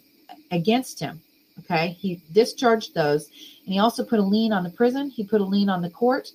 [0.50, 1.22] against him.
[1.60, 1.90] Okay.
[2.00, 3.28] He discharged those.
[3.66, 5.12] And he also put a lien on the prison.
[5.12, 6.30] He put a lien on the court.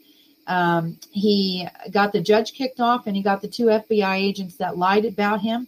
[0.46, 4.78] Um, he got the judge kicked off and he got the two FBI agents that
[4.78, 5.66] lied about him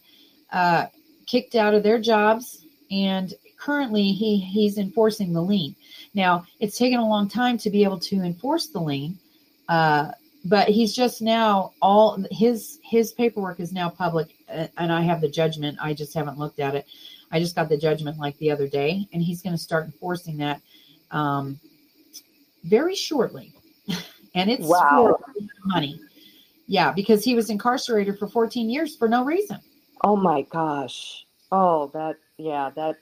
[0.53, 0.87] uh,
[1.27, 2.65] kicked out of their jobs.
[2.91, 5.75] And currently he, he's enforcing the lien.
[6.15, 9.19] Now, it's taken a long time to be able to enforce the lien.
[9.69, 10.13] Uh,
[10.49, 15.21] but he's just now all his his paperwork is now public uh, and i have
[15.21, 16.87] the judgment i just haven't looked at it
[17.31, 20.39] I just got the judgment like the other day, and he's going to start enforcing
[20.39, 20.61] that
[21.11, 21.61] um,
[22.65, 23.53] very shortly.
[24.35, 25.19] and it's wow.
[25.67, 26.01] money.
[26.67, 29.59] Yeah, because he was incarcerated for 14 years for no reason.
[30.05, 31.27] Oh my gosh.
[31.51, 32.97] Oh, that, yeah, that,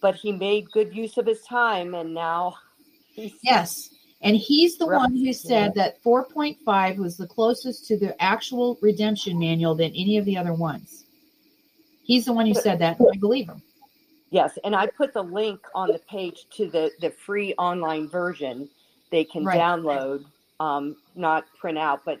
[0.00, 2.56] but he made good use of his time and now
[3.12, 3.32] he's.
[3.42, 3.90] Yes.
[4.24, 5.84] And he's the one who said yeah.
[5.84, 10.54] that 4.5 was the closest to the actual redemption manual than any of the other
[10.54, 11.04] ones.
[12.02, 12.96] He's the one who said that.
[13.00, 13.62] I believe him.
[14.30, 18.68] Yes, and I put the link on the page to the the free online version.
[19.10, 19.58] They can right.
[19.58, 20.24] download,
[20.58, 22.20] um, not print out, but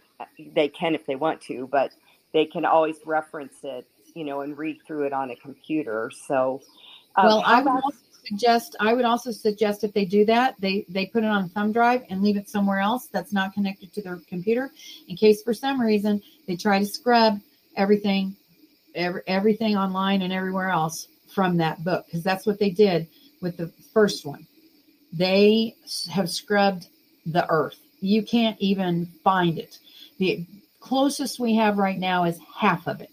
[0.54, 1.66] they can if they want to.
[1.66, 1.92] But
[2.32, 3.86] they can always reference it.
[4.14, 6.10] you know, and read through it on a computer.
[6.28, 6.62] So,
[7.16, 10.84] um, well, I would also suggest I would also suggest if they do that, they
[10.88, 13.92] they put it on a thumb drive and leave it somewhere else that's not connected
[13.94, 14.70] to their computer,
[15.08, 17.40] in case for some reason they try to scrub
[17.76, 18.36] everything,
[18.94, 23.08] every, everything online and everywhere else from that book, because that's what they did
[23.40, 24.46] with the first one.
[25.12, 25.74] They
[26.10, 26.88] have scrubbed
[27.26, 27.78] the earth.
[28.00, 29.78] You can't even find it.
[30.18, 30.46] The
[30.80, 33.10] closest we have right now is half of it.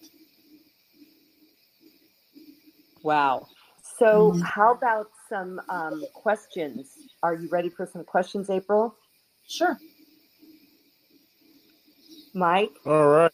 [3.02, 3.47] Wow.
[4.01, 4.41] So, Mhm.
[4.41, 6.97] how about some um, questions?
[7.21, 8.95] Are you ready for some questions, April?
[9.47, 9.77] Sure.
[12.33, 12.71] Mike?
[12.83, 13.31] All right.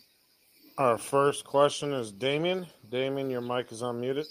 [0.77, 2.67] Our first question is Damien.
[2.89, 4.25] Damien, your mic is unmuted.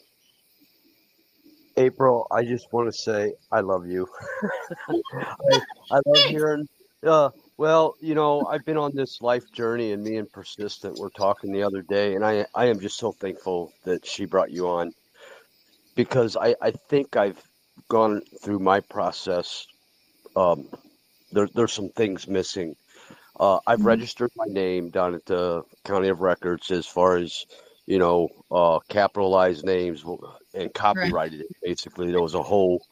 [1.79, 4.07] April, I just want to say I love you.
[4.93, 6.69] I, I love hearing.
[7.03, 11.11] Uh, well, you know, I've been on this life journey, and me and Persistent were
[11.17, 14.69] talking the other day, and I I am just so thankful that she brought you
[14.69, 14.93] on
[15.97, 17.43] because I I think I've
[17.89, 19.67] gone through my process.
[20.37, 20.71] Um,
[21.33, 22.77] there there's some things missing.
[23.41, 23.87] Uh, I've Mhm.
[23.87, 27.47] registered my name down at the county of records as far as
[27.87, 30.05] you know, uh, capitalized names
[30.55, 31.53] and copyrighted it.
[31.63, 32.87] Basically, there was a whole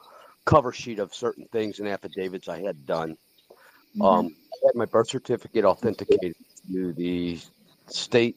[0.46, 3.16] cover sheet of certain things and affidavits I had done.
[3.94, 4.24] Mhm.
[4.24, 6.34] Um, I had my birth certificate authenticated
[6.72, 7.38] to the
[7.88, 8.36] state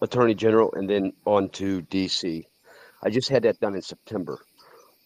[0.00, 2.46] attorney general and then on to DC.
[3.04, 4.38] I just had that done in September,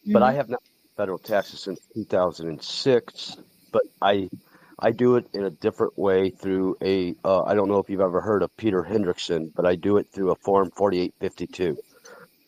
[0.06, 0.62] but I have not
[0.96, 3.36] federal taxes since 2006.
[3.72, 4.28] But I
[4.78, 8.00] I do it in a different way through a uh, I don't know if you've
[8.00, 11.76] ever heard of Peter Hendrickson, but I do it through a form 4852.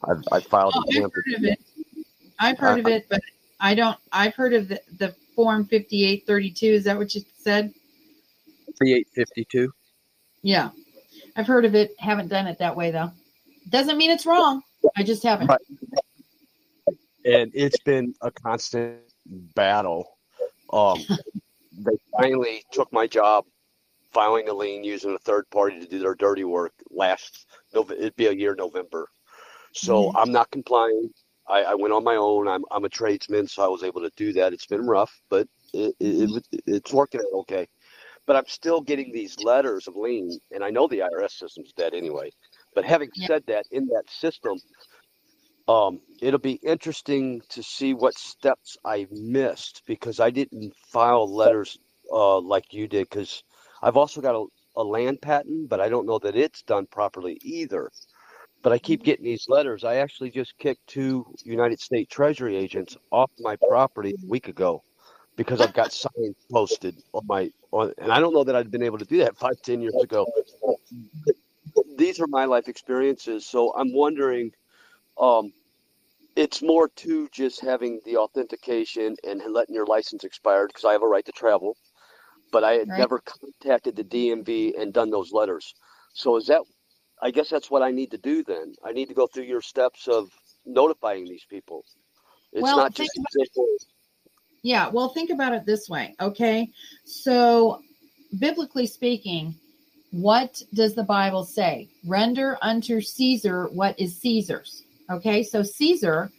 [0.08, 1.60] I've I filed Oh, a I've heard of it.
[2.38, 3.20] I've heard of it, but
[3.60, 3.98] I don't.
[4.12, 6.66] I've heard of the, the form fifty-eight thirty-two.
[6.66, 7.74] Is that what you said?
[8.78, 9.70] 4852.
[10.42, 10.70] Yeah,
[11.36, 11.94] I've heard of it.
[11.98, 13.10] Haven't done it that way though.
[13.68, 14.62] Doesn't mean it's wrong.
[14.96, 15.48] I just haven't.
[15.48, 15.60] Right.
[17.24, 19.00] and it's been a constant
[19.54, 20.18] battle.
[20.72, 21.04] Um,
[21.78, 23.44] they finally took my job
[24.12, 28.16] filing a lien using a third party to do their dirty work last Nov- it'd
[28.16, 29.08] be a year November.
[29.72, 31.10] So I'm not complying.
[31.48, 32.48] I, I went on my own.
[32.48, 34.52] I'm I'm a tradesman, so I was able to do that.
[34.52, 37.68] It's been rough, but it, it, it it's working out okay.
[38.26, 41.94] But I'm still getting these letters of lien, and I know the IRS system's dead
[41.94, 42.30] anyway.
[42.74, 43.26] But having Yeah.
[43.28, 44.58] said that, in that system,
[45.68, 51.78] um, it'll be interesting to see what steps I missed because I didn't file letters
[52.12, 53.08] uh, like you did.
[53.10, 53.42] Because
[53.82, 57.38] I've also got a, a land patent, but I don't know that it's done properly
[57.42, 57.90] either.
[58.62, 59.84] But I keep getting these letters.
[59.84, 64.82] I actually just kicked two United States Treasury agents off my property a week ago
[65.36, 68.82] because I've got signs posted on my on, and I don't know that I'd been
[68.82, 70.28] able to do that five, ten years ago.
[72.10, 74.50] These are my life experiences, so I'm wondering.
[75.16, 75.52] Um,
[76.34, 81.04] it's more to just having the authentication and letting your license expire because I have
[81.04, 81.76] a right to travel,
[82.50, 82.98] but I had Right.
[82.98, 85.72] never contacted the DMV and done those letters.
[86.12, 86.62] So is that?
[87.22, 88.74] I guess that's what I need to do then.
[88.84, 90.30] I need to go through your steps of
[90.66, 91.84] notifying these people.
[92.52, 93.68] It's Well, not just simple.
[94.62, 96.72] Yeah, well, think about it this way, okay?
[97.04, 97.82] So,
[98.40, 99.54] biblically speaking,
[100.10, 101.88] what does the Bible say?
[102.04, 104.82] Render unto Caesar what is Caesar's.
[105.08, 106.30] Okay, so Caesar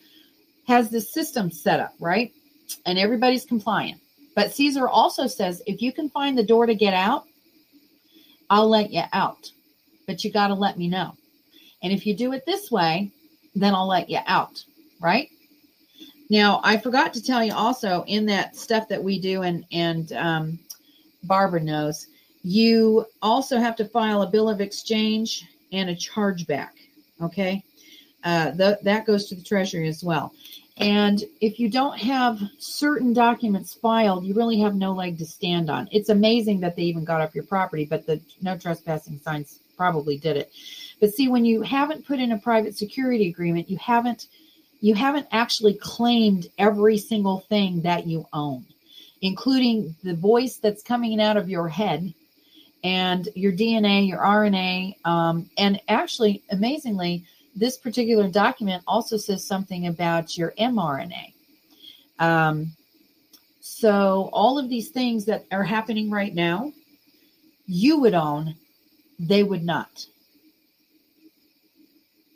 [0.67, 2.31] has this system set up, right?
[2.85, 4.01] And everybody's compliant.
[4.35, 7.25] But Caesar also says if you can find the door to get out,
[8.49, 9.49] I'll let you out.
[10.07, 11.15] But you got to let me know.
[11.83, 13.11] And if you do it this way,
[13.55, 14.63] then I'll let you out,
[14.99, 15.29] right?
[16.29, 20.13] Now, I forgot to tell you also in that stuff that we do, and and
[20.13, 20.59] um,
[21.23, 22.07] Barbara knows,
[22.43, 26.71] you also have to file a bill of exchange and a chargeback.
[27.21, 27.63] Okay,
[28.23, 30.33] uh, th- that goes to the Treasury as well.
[30.77, 35.69] And if you don't have certain documents filed, you really have no leg to stand
[35.69, 35.87] on.
[35.91, 40.17] It's amazing that they even got off your property, but the no trespassing signs probably
[40.17, 40.51] did it.
[40.99, 44.27] But see, when you haven't put in a private security agreement, you haven't
[44.79, 48.65] you haven't actually claimed every single thing that you own,
[49.21, 52.11] including the voice that's coming out of your head
[52.83, 54.95] and your DNA, your RNA.
[55.05, 57.25] Um, and actually, amazingly,
[57.55, 61.33] this particular document also says something about your mRNA.
[62.19, 62.71] Um,
[63.59, 66.71] so, all of these things that are happening right now,
[67.67, 68.55] you would own,
[69.19, 70.05] they would not.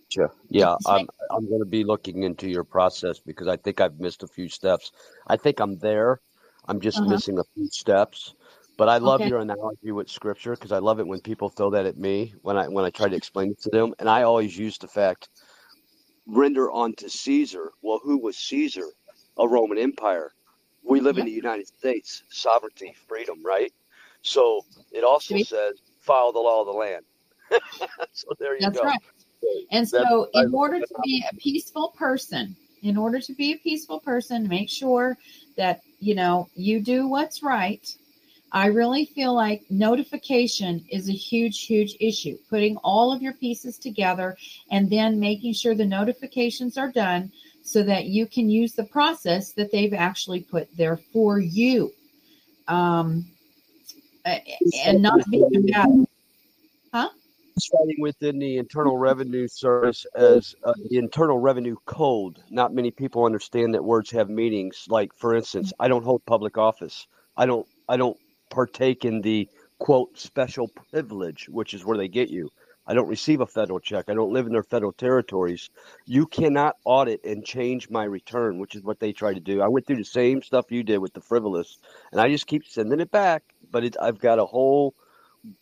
[0.10, 0.32] Sure.
[0.50, 4.24] Yeah, I'm I'm going to be looking into your process because I think I've missed
[4.24, 4.92] a few steps.
[5.28, 6.22] I think I'm there.
[6.68, 7.06] I'm just Uh-huh.
[7.06, 8.34] missing a few steps.
[8.78, 9.30] But I love Okay.
[9.30, 12.58] your analogy with scripture because I love it when people throw that at me when
[12.58, 15.30] I when I try to explain it to them, and I always use the fact
[16.28, 17.72] render unto Caesar.
[17.82, 18.88] Well, who was Caesar?
[19.38, 20.32] A Roman Empire.
[20.84, 23.72] We live in the United States, sovereignty, freedom, right?
[24.22, 24.62] So
[24.92, 27.06] it also says follow the law of the land.
[28.14, 28.84] so there you That's go.
[28.86, 29.00] right.
[29.72, 33.54] And That's- so, I- in order to be a peaceful person, in order to be
[33.54, 35.18] a peaceful person, make sure
[35.58, 37.86] that you know you do what's right.
[38.56, 42.38] I really feel like notification is a huge, huge issue.
[42.50, 44.38] Putting all of your pieces together
[44.72, 47.34] and then making sure the notifications are done
[47.64, 51.92] so that you can use the process that they've actually put there for you.
[52.70, 53.26] Um,
[54.24, 56.08] and not be combative.
[57.60, 62.40] Starting within the Internal Revenue Service as uh, the Internal Revenue Code.
[62.50, 64.86] Not many people understand that words have meanings.
[64.88, 67.06] Like, for instance, I don't hold public office.
[67.36, 67.68] I don't.
[67.88, 68.18] I don't
[68.50, 69.48] partake in the
[69.80, 72.50] quote special privilege, which is where they get you.
[72.88, 74.06] I don't receive a federal check.
[74.10, 75.70] I don't live in their federal territories.
[76.06, 79.62] You cannot audit and change my return, which is what they try to do.
[79.62, 81.80] I went through the same stuff you did with the frivolous,
[82.12, 83.44] and I just keep sending it back.
[83.72, 84.94] But it, I've got a whole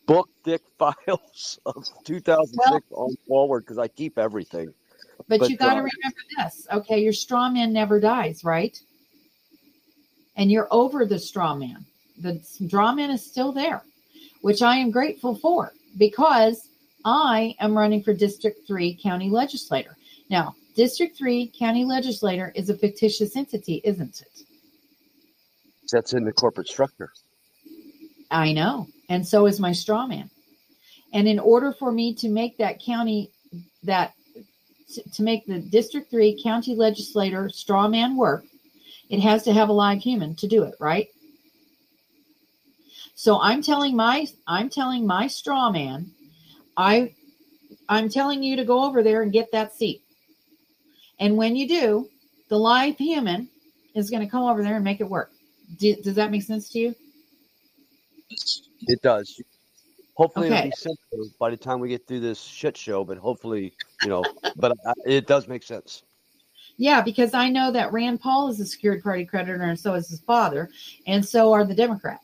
[0.06, 4.74] book thick files of 2006 on forward because I keep everything.
[5.28, 6.66] But, But, you got to uh, remember this.
[6.70, 8.76] Okay, your straw man never dies, right?
[10.36, 11.86] And you're over the straw man.
[12.18, 13.82] The straw man is still there,
[14.42, 16.68] which I am grateful for because
[17.04, 19.96] I am running for District 3 county legislator.
[20.30, 24.46] Now, District 3 county legislator is a fictitious entity, isn't it?
[25.92, 27.10] That's in the corporate structure.
[28.30, 28.88] I know.
[29.08, 30.30] And so is my straw man.
[31.12, 33.30] And in order for me to make that county,
[33.84, 34.14] that
[34.94, 38.44] to, to make the District 3 county legislator straw man work,
[39.10, 41.08] it has to have a live human to do it, right?
[43.14, 46.10] So I'm telling my I'm telling my straw man,
[46.76, 47.14] I
[47.88, 50.02] I'm telling you to go over there and get that seat.
[51.20, 52.08] And when you do,
[52.48, 53.48] the live human
[53.94, 55.30] is going to come over there and make it work.
[55.78, 56.94] Do, does that make sense to you?
[58.86, 59.40] It does.
[60.14, 60.56] Hopefully, Okay.
[60.56, 63.04] it'll be simpler by the time we get through this shit show.
[63.04, 64.24] But hopefully, you know,
[64.56, 66.02] but it does make sense.
[66.76, 70.08] Yeah, because I know that Rand Paul is a secured party creditor, and so is
[70.08, 70.70] his father,
[71.06, 72.23] and so are the Democrats.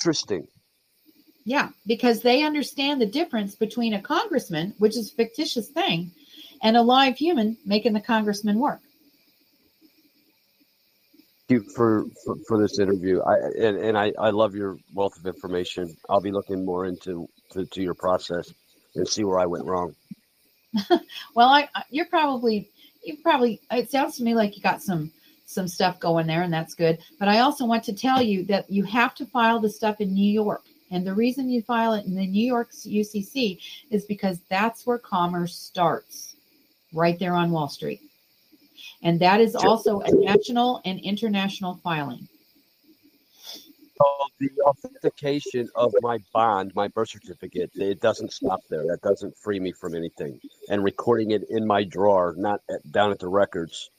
[0.00, 0.46] Interesting.
[1.44, 6.12] Yeah, because they understand the difference between a congressman, which is a fictitious thing,
[6.62, 8.80] and a live human making the congressman work.
[11.48, 13.22] Thank you for, for, for this interview.
[13.22, 15.96] I and, and I, I love your wealth of information.
[16.10, 18.52] I'll be looking more into to, to your process
[18.94, 19.94] and see where I went wrong.
[21.34, 22.68] Well, I I- you're probably
[23.02, 25.10] you probably it sounds to me like you got some
[25.48, 26.98] some stuff going there, and that's good.
[27.18, 30.12] But I also want to tell you that you have to file the stuff in
[30.12, 30.62] New York.
[30.90, 33.58] And the reason you file it in the New York UCC
[33.90, 36.36] is because that's where commerce starts,
[36.92, 38.02] right there on Wall Street.
[39.02, 42.28] And that is also a national and international filing.
[43.96, 44.04] So
[44.38, 48.86] the authentication of my bond, my birth certificate, it doesn't stop there.
[48.86, 50.40] That doesn't free me from anything.
[50.68, 53.90] And recording it in my drawer, not at, down at the records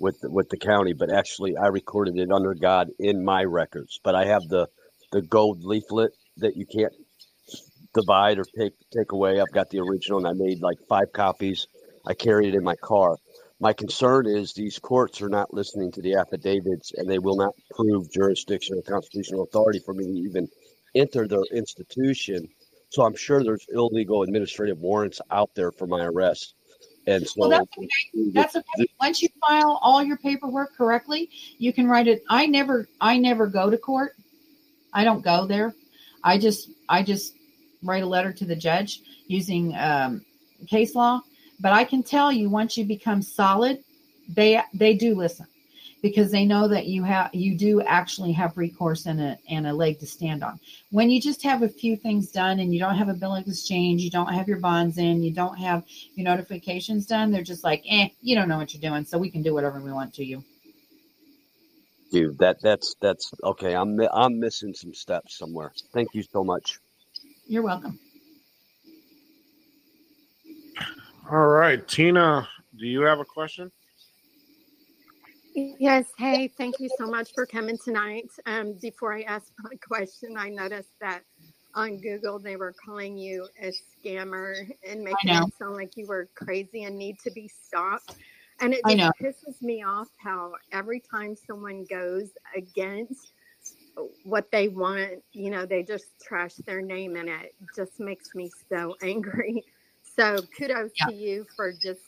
[0.00, 4.00] with the, with the county, but actually I recorded it under God in my records.
[4.02, 4.68] But I have the
[5.12, 6.92] the gold leaflet that you can't
[7.94, 9.40] divide or take take away.
[9.40, 11.66] I've got the original, and I made like five copies.
[12.06, 13.16] I carry it in my car.
[13.60, 17.54] My concern is these courts are not listening to the affidavits and they will not
[17.70, 20.48] prove jurisdiction or constitutional authority for me to even
[20.94, 22.46] enter their institution.
[22.90, 26.54] So I'm sure there's illegal administrative warrants out there for my arrest.
[27.06, 27.88] And so Well, that's okay.
[28.32, 28.86] That's okay.
[29.00, 32.22] Once you file all your paperwork correctly, you can write it.
[32.28, 34.16] I never, I never go to court.
[34.92, 35.74] I don't go there.
[36.22, 37.36] I just, I just
[37.82, 40.24] write a letter to the judge using um,
[40.66, 41.20] case law.
[41.60, 43.84] But I can tell you, once you become solid,
[44.28, 45.46] they they do listen
[46.04, 49.72] because they know that you have you do actually have recourse and a and a
[49.72, 50.60] leg to stand on.
[50.90, 53.46] When you just have a few things done and you don't have a bill of
[53.46, 55.82] exchange, you don't have your bonds in, you don't have
[56.14, 59.30] your notifications done, they're just like, eh, you don't know what you're doing, so we
[59.30, 60.44] can do whatever we want to you.
[62.12, 63.74] Dude, that that's that's okay.
[63.74, 65.72] I'm I'm missing some steps somewhere.
[65.94, 66.80] Thank you so much.
[67.46, 67.98] You're welcome.
[71.30, 72.46] All right, Tina,
[72.78, 73.72] do you have a question?
[75.54, 76.06] Yes.
[76.18, 78.30] Hey, thank you so much for coming tonight.
[78.46, 81.22] Um, before I ask my question, I noticed that
[81.74, 83.72] on Google they were calling you a
[84.06, 88.16] scammer and making it sound like you were crazy and need to be stopped.
[88.60, 93.32] And it just pisses me off how every time someone goes against
[94.24, 95.22] what they want.
[95.32, 97.54] You know, they just trash their name in it.
[97.74, 99.64] Just makes me so angry.
[100.16, 101.06] So kudos Yeah.
[101.06, 102.02] to you for just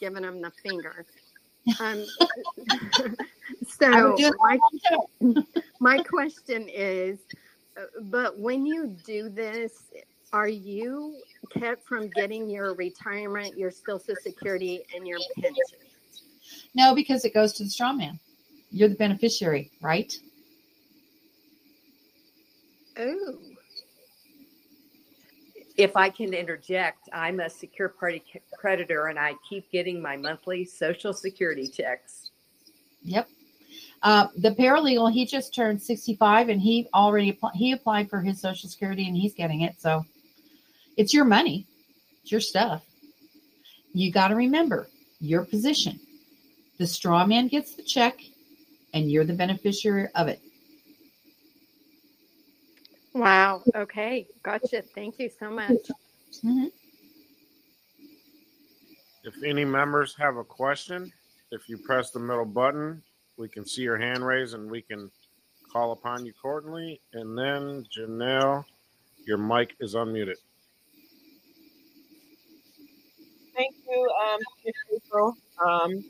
[0.00, 1.06] giving them the finger.
[1.80, 2.04] Um,
[3.66, 5.42] so would do it my,
[5.80, 7.18] my question is,
[7.76, 9.90] uh, but when you do this,
[10.32, 11.16] are you
[11.50, 15.78] kept from getting your retirement, your social security, and your pension?
[16.74, 18.18] No, because it goes to the straw man.
[18.70, 20.12] You're the beneficiary, right?
[22.98, 23.38] Oh,
[25.76, 28.22] If I can interject, I'm a secure party
[28.56, 32.30] creditor and I keep getting my monthly social security checks.
[33.02, 33.28] Yep.
[34.02, 38.68] Uh, the paralegal, he just turned 65 and he already he applied for his social
[38.68, 39.80] security and he's getting it.
[39.80, 40.04] So
[40.96, 41.66] it's your money.
[42.22, 42.84] It's your stuff.
[43.94, 44.88] You got to remember
[45.20, 46.00] your position.
[46.78, 48.18] The straw man gets the check
[48.92, 50.40] and you're the beneficiary of it.
[53.14, 53.62] Wow.
[53.74, 54.26] Okay.
[54.42, 54.82] Gotcha.
[54.94, 55.76] Thank you so much.
[56.44, 56.72] Mhm.
[59.24, 61.12] If any members have a question,
[61.52, 63.02] if you press the middle button,
[63.36, 65.10] we can see your hand raised and we can
[65.72, 67.00] call upon you accordingly.
[67.12, 68.64] And then, Janelle,
[69.26, 70.36] your mic is unmuted.
[73.54, 74.74] Thank you, um, Ms.
[74.96, 76.04] April, um,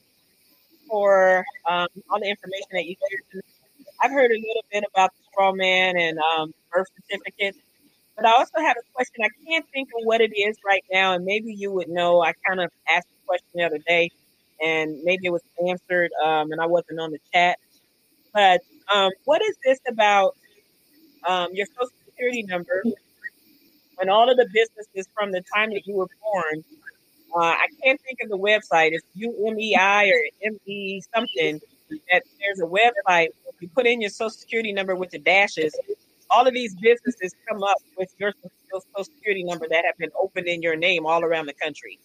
[0.89, 3.45] for um, all the information that you shared.
[4.03, 7.59] I've heard a little bit about the straw man and um, birth certificates,
[8.17, 9.25] but I also have a question.
[9.25, 12.23] I can't think of what it is right now, and maybe you would know.
[12.23, 14.11] I kind of asked the question the other day,
[14.63, 17.59] and maybe it was answered, um, and I wasn't on the chat.
[18.35, 18.61] But
[18.95, 20.37] um, what is this about
[21.29, 22.83] um, your social security number
[24.01, 26.65] and all of the businesses from the time that you were born?
[27.35, 28.93] Uh, I can't think of the website.
[28.93, 31.61] It's UMEI or ME something.
[32.11, 33.29] That there's a website.
[33.61, 35.75] You put in your social security number with the dashes,
[36.33, 38.33] all of these businesses come up with your
[38.73, 41.99] social security number that have been opened in your name all around the country,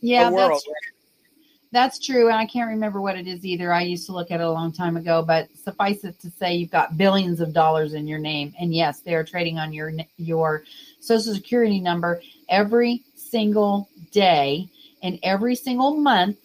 [0.00, 0.62] Yeah, the world.
[0.66, 0.66] that's
[1.72, 3.72] That's true, and I can't remember what it is either.
[3.72, 6.54] I used to look at it a long time ago, but suffice it to say,
[6.54, 9.92] you've got billions of dollars in your name, and yes, they are trading on your
[10.16, 10.64] your
[11.00, 14.68] social security number every single day,
[15.02, 16.38] and every single month,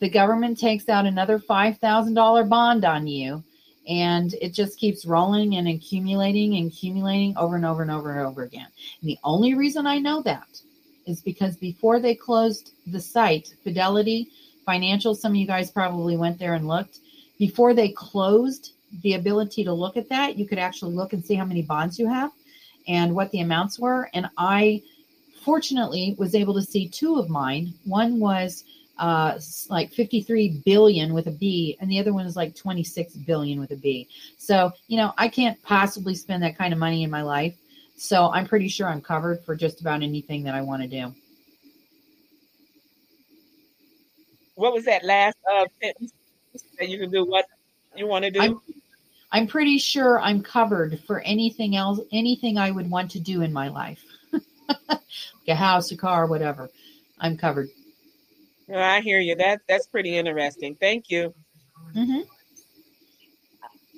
[0.00, 3.42] the government takes out another five thousand dollar bond on you,
[3.88, 8.26] and it just keeps rolling and accumulating and accumulating over and over and over and
[8.26, 8.66] over again.
[9.00, 10.60] And the only reason I know that
[11.06, 14.28] is because before they closed the site, Fidelity
[14.66, 16.98] Financial, some of you guys probably went there and looked.
[17.38, 18.72] Before they closed
[19.02, 21.98] the ability to look at that, you could actually look and see how many bonds
[21.98, 22.32] you have
[22.86, 24.10] and what the amounts were.
[24.12, 24.82] And I
[25.42, 27.72] fortunately was able to see two of mine.
[27.84, 28.64] One was
[28.98, 29.38] uh,
[29.68, 33.70] like 53 billion with a B, and the other one is like 26 billion with
[33.70, 34.08] a B.
[34.38, 37.56] So, you know, I can't possibly spend that kind of money in my life.
[37.96, 41.14] So I'm pretty sure I'm covered for just about anything that I want to do.
[44.54, 46.12] What was that last uh, sentence
[46.78, 47.46] that you can do what
[47.96, 48.40] you want to do?
[48.40, 48.60] I'm
[49.30, 53.52] I'm pretty sure I'm covered for anything else, anything I would want to do in
[53.52, 54.02] my life.
[54.88, 55.00] like
[55.46, 56.70] a house, a car, whatever.
[57.20, 57.68] I'm covered.
[58.68, 59.34] Well, I hear you.
[59.34, 60.74] That that's pretty interesting.
[60.76, 61.34] Thank you.
[61.94, 62.20] hmm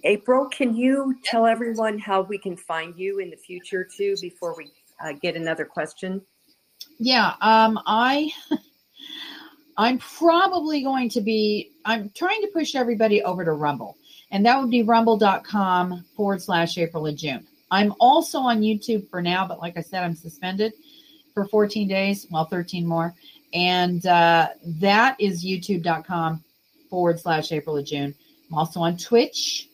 [0.04, 4.56] April, can you tell everyone how we can find you in the future too before
[4.56, 4.70] we
[5.04, 6.22] uh, get another question?
[6.98, 7.34] Yeah.
[7.40, 7.80] Um.
[7.86, 8.30] I.
[9.76, 11.72] I'm probably going to be.
[11.84, 13.96] I'm trying to push everybody over to Rumble,
[14.30, 17.46] and that would be rumble.com forward slash April and June.
[17.70, 20.72] I'm also on YouTube for now, but like I said, I'm suspended
[21.34, 23.14] for 14 days, well, 13 more.
[23.52, 26.44] And uh, that is youtube.com
[26.88, 28.14] forward slash April of June.
[28.50, 29.68] I'm also on Twitch.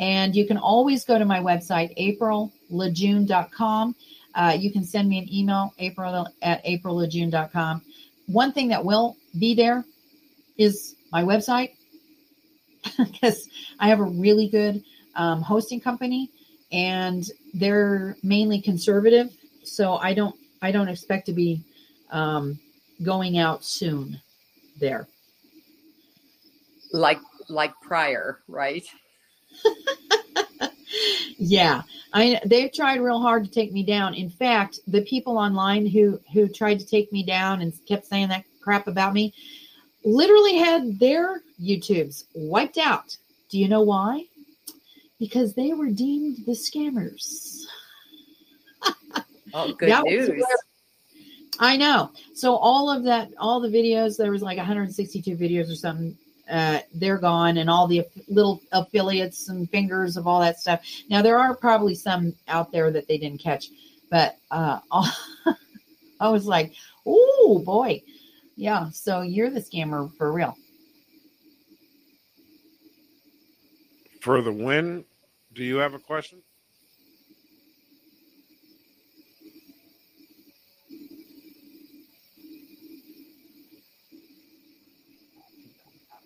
[0.00, 3.94] And you can always go to my website, aprilajune.com.
[4.34, 7.82] Uh, you can send me an email, april at aprilajune.com.
[8.26, 9.84] One thing that will be there
[10.56, 11.74] is my website
[12.98, 14.82] because I have a really good
[15.14, 16.30] um, hosting company
[16.72, 17.24] and
[17.54, 19.30] they're mainly conservative.
[19.62, 21.62] So I don't I don't expect to be
[22.10, 22.58] um,
[23.02, 24.20] going out soon
[24.78, 25.08] there.
[26.92, 27.18] Like
[27.48, 28.84] like prior, right?
[31.38, 31.82] yeah,
[32.12, 34.14] I they've tried real hard to take me down.
[34.14, 38.28] In fact, the people online who who tried to take me down and kept saying
[38.28, 39.34] that crap about me
[40.04, 43.16] literally had their YouTubes wiped out.
[43.50, 44.26] Do you know why?
[45.18, 47.62] Because they were deemed the scammers.
[49.52, 50.28] Oh, good That was news.
[50.28, 50.58] where-
[51.58, 52.10] I know.
[52.34, 56.16] So all of that, all the videos, there was like 162 videos or something
[56.50, 60.80] uh, they're gone, and all the little affiliates and fingers of all that stuff.
[61.08, 63.68] Now there are probably some out there that they didn't catch,
[64.10, 64.80] but uh,
[66.20, 66.74] I was like,
[67.06, 68.02] oh boy,
[68.56, 68.90] yeah.
[68.90, 70.56] So you're the scammer for real.
[74.20, 75.04] For the win,
[75.54, 76.42] do you have a question?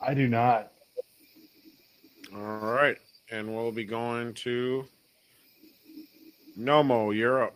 [0.01, 0.73] I do not.
[2.35, 2.97] All right.
[3.31, 4.85] And we'll be going to
[6.59, 7.15] Nomo.
[7.15, 7.51] You're.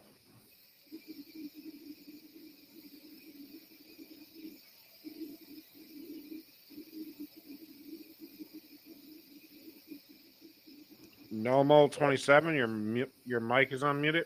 [11.33, 14.25] Nomo 27, your your mic is unmuted.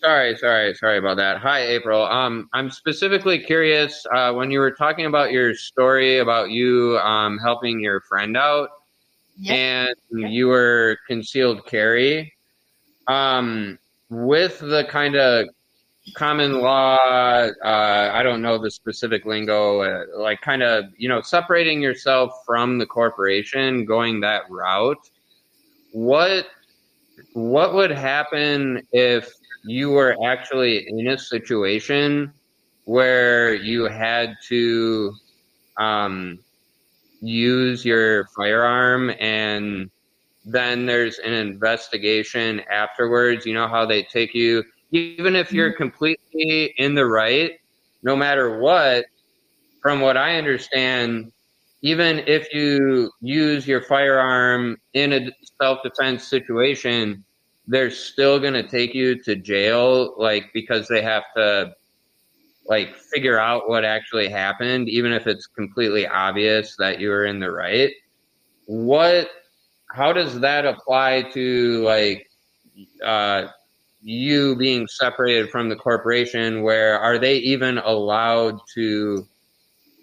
[0.00, 1.38] Sorry, sorry, sorry about that.
[1.38, 2.04] Hi, April.
[2.04, 7.38] Um, I'm specifically curious uh, when you were talking about your story about you um,
[7.38, 8.70] helping your friend out,
[9.40, 9.56] Yep.
[9.56, 12.32] and you were concealed carry.
[13.08, 13.78] Um,
[14.10, 15.48] with the kind of
[16.14, 16.96] common law,
[17.64, 22.32] uh, I don't know the specific lingo, uh, like kind of you know separating yourself
[22.46, 25.10] from the corporation, going that route.
[25.92, 26.46] What
[27.32, 29.32] what would happen if
[29.64, 32.32] you were actually in a situation
[32.84, 35.12] where you had to
[35.78, 36.38] um,
[37.20, 39.90] use your firearm and
[40.44, 43.44] then there's an investigation afterwards.
[43.44, 47.52] You know how they take you even if you're completely in the right
[48.02, 49.04] no matter what
[49.82, 51.30] from what i understand
[51.82, 55.30] even if you use your firearm in a
[55.60, 57.24] self-defense situation
[57.68, 61.72] they're still going to take you to jail like because they have to
[62.66, 67.38] like figure out what actually happened even if it's completely obvious that you were in
[67.38, 67.92] the right.
[68.66, 69.30] What
[69.90, 72.26] how does that apply to like
[73.04, 73.46] uh
[74.02, 79.26] you being separated from the corporation where are they even allowed to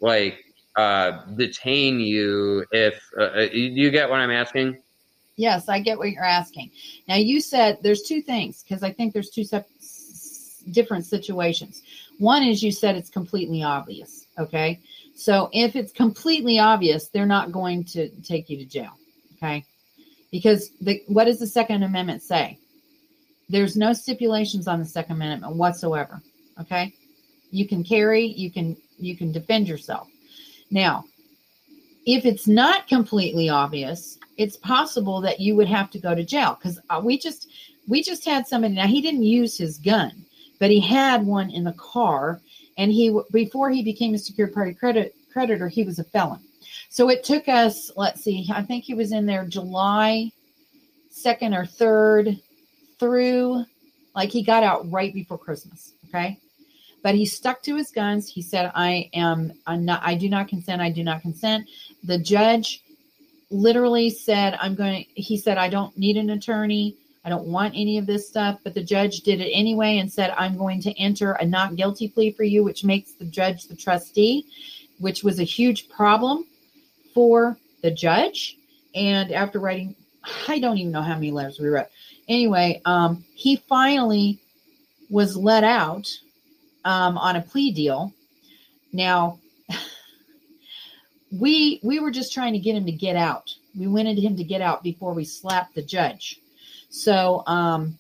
[0.02, 0.38] like
[0.76, 4.76] uh detain you if uh, you you get what i'm asking
[5.38, 6.72] Yes, I get what you're asking.
[7.08, 9.44] Now you said there's two things because I think there's two
[10.72, 11.84] different situations.
[12.20, 14.28] One is you said it's completely obvious.
[14.40, 14.80] Okay,
[15.16, 18.98] so if it's completely obvious, they're not going to take you to jail.
[19.36, 19.66] Okay,
[20.32, 22.58] because the what does the Second Amendment say?
[23.50, 26.22] There's no stipulations on the Second Amendment whatsoever.
[26.62, 26.94] Okay,
[27.52, 30.08] you can carry, you can you can defend yourself.
[30.72, 31.04] Now,
[32.06, 36.58] if it's not completely obvious, it's possible that you would have to go to jail
[36.60, 37.50] because uh, we just
[37.88, 40.12] we just had somebody now he didn't use his gun
[40.60, 42.42] but he had one in the car
[42.78, 46.40] and he before he became a secured party credit creditor he was a felon.
[46.90, 50.32] So it took us let's see i think he was in there july
[51.12, 52.42] 2nd or 3rd
[53.00, 53.64] through
[54.16, 56.40] like he got out right before christmas okay?
[57.04, 58.28] But he stuck to his guns.
[58.28, 61.70] He said i am i'm not i do not consent i do not consent.
[62.04, 62.84] The judge
[63.50, 66.96] literally said i'm going he said i don't need an attorney.
[67.24, 68.60] I don't want any of this stuff.
[68.64, 72.08] But the judge did it anyway and said i'm going to enter a not guilty
[72.08, 74.46] plea for you which makes the judge the trustee
[75.00, 76.46] which was a huge problem
[77.14, 78.58] for the judge.
[78.94, 79.96] And after writing
[80.48, 81.88] i don't even know how many letters we wrote.
[82.28, 84.40] Anyway um, he finally
[85.10, 86.08] was let out
[86.84, 88.14] um, on a plea deal.
[88.92, 89.40] Now
[91.40, 93.54] we we were just trying to get him to get out.
[93.78, 96.40] We wanted him to get out before we slapped the judge.
[96.90, 98.00] So um,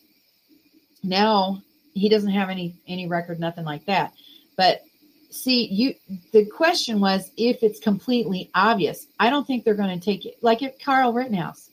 [1.04, 1.62] now
[1.94, 4.14] he doesn't have any any record, nothing like that.
[4.56, 4.84] But
[5.32, 5.96] see, you
[6.32, 9.06] the question was if it's completely obvious.
[9.20, 10.38] I don't think they're going to take it.
[10.42, 11.70] Like if Kyle Rittenhouse,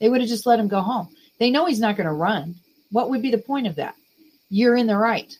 [0.00, 1.08] they would have just let him go home.
[1.38, 2.56] They know he's not going to run.
[2.90, 3.96] What would be the point of that?
[4.50, 5.36] You're in the right.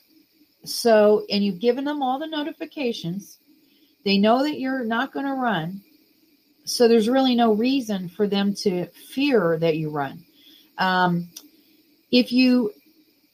[0.65, 3.37] So, and you've given them all the notifications
[4.03, 5.81] they know that you're not going to run.
[6.65, 10.23] So there's really no reason for them to fear that you run.
[10.77, 11.29] Um,
[12.11, 12.71] if you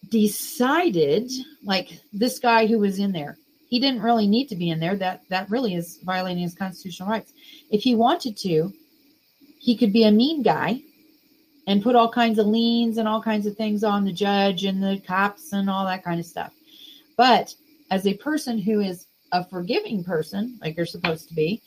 [0.10, 1.30] decided,
[1.64, 3.38] like this guy who was in there,
[3.70, 4.96] he didn't really need to be in there.
[4.96, 7.32] That that really is violating his constitutional rights.
[7.70, 8.74] If he wanted to,
[9.60, 10.82] he could be a mean guy
[11.68, 14.82] and put all kinds of liens and all kinds of things on the judge and
[14.82, 16.52] the cops and all that kind of stuff.
[17.16, 17.54] But
[17.92, 21.62] as a person who is a forgiving person, like you're supposed to be,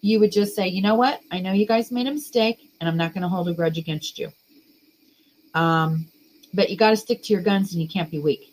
[0.00, 1.20] you would just say, you know what?
[1.30, 3.78] I know you guys made a mistake, and I'm not going to hold a grudge
[3.78, 4.30] against you.
[5.54, 6.06] Um,
[6.54, 8.52] but you got to stick to your guns, and you can't be weak.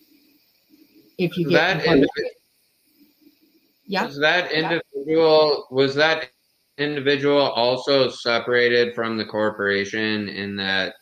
[1.17, 2.07] If you get that
[3.87, 6.29] yeah, was that individual was that
[6.77, 10.95] individual also separated from the corporation in that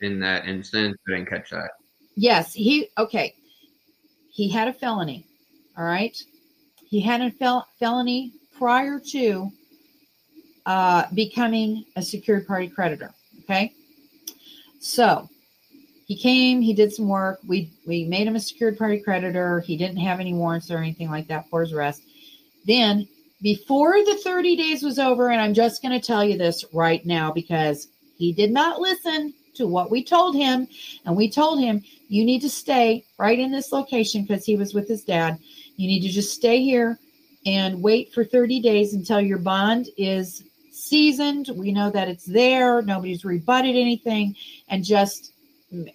[0.00, 0.96] in that instance?
[1.06, 1.70] I didn't catch that.
[2.16, 3.34] Yes, he okay.
[4.30, 5.26] He had a felony.
[5.76, 6.16] All right.
[6.90, 9.50] He had a fel- felony prior to
[10.66, 13.14] uh, becoming a secured party creditor.
[13.42, 13.72] Okay.
[14.80, 15.28] So
[16.06, 17.38] he came, he did some work.
[17.46, 19.60] We we made him a secured party creditor.
[19.60, 22.02] He didn't have any warrants or anything like that for his arrest.
[22.66, 23.06] Then
[23.42, 27.04] before the 30 days was over, and I'm just going to tell you this right
[27.06, 27.88] now because
[28.18, 30.68] he did not listen to what we told him.
[31.06, 34.74] And we told him, you need to stay right in this location because he was
[34.74, 35.38] with his dad.
[35.80, 36.98] You need to just stay here
[37.46, 41.48] and wait for 30 days until your bond is seasoned.
[41.54, 42.82] We know that it's there.
[42.82, 44.36] Nobody's rebutted anything.
[44.68, 45.32] And just,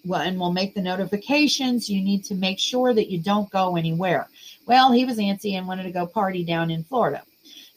[0.04, 1.88] well, and we'll make the notifications.
[1.88, 4.26] You need to make sure that you don't go anywhere.
[4.66, 7.22] Well, he was antsy and wanted to go party down in Florida.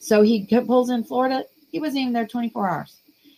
[0.00, 1.44] So he pulls in Florida.
[1.70, 2.96] He wasn't even there 24 hours.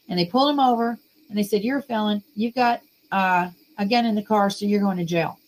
[0.09, 0.99] And they pulled him over
[1.29, 2.23] and they said, You're a felon.
[2.35, 5.39] You've got uh, a gun in the car, so you're going to jail.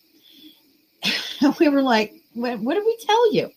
[1.59, 3.51] we were like, what, what did we tell you?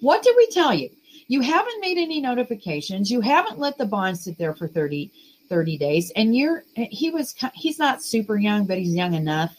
[0.00, 0.90] What did we tell you?
[1.28, 3.10] You haven't made any notifications.
[3.10, 5.10] You haven't let the bond sit there for 30,
[5.48, 6.12] 30 days.
[6.16, 9.56] And you're, he was, he's not super young, but he's young enough.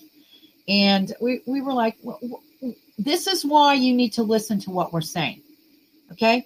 [0.68, 1.98] And we, we were like,
[2.98, 5.42] this is why you need to listen to what we're saying.
[6.12, 6.46] Okay.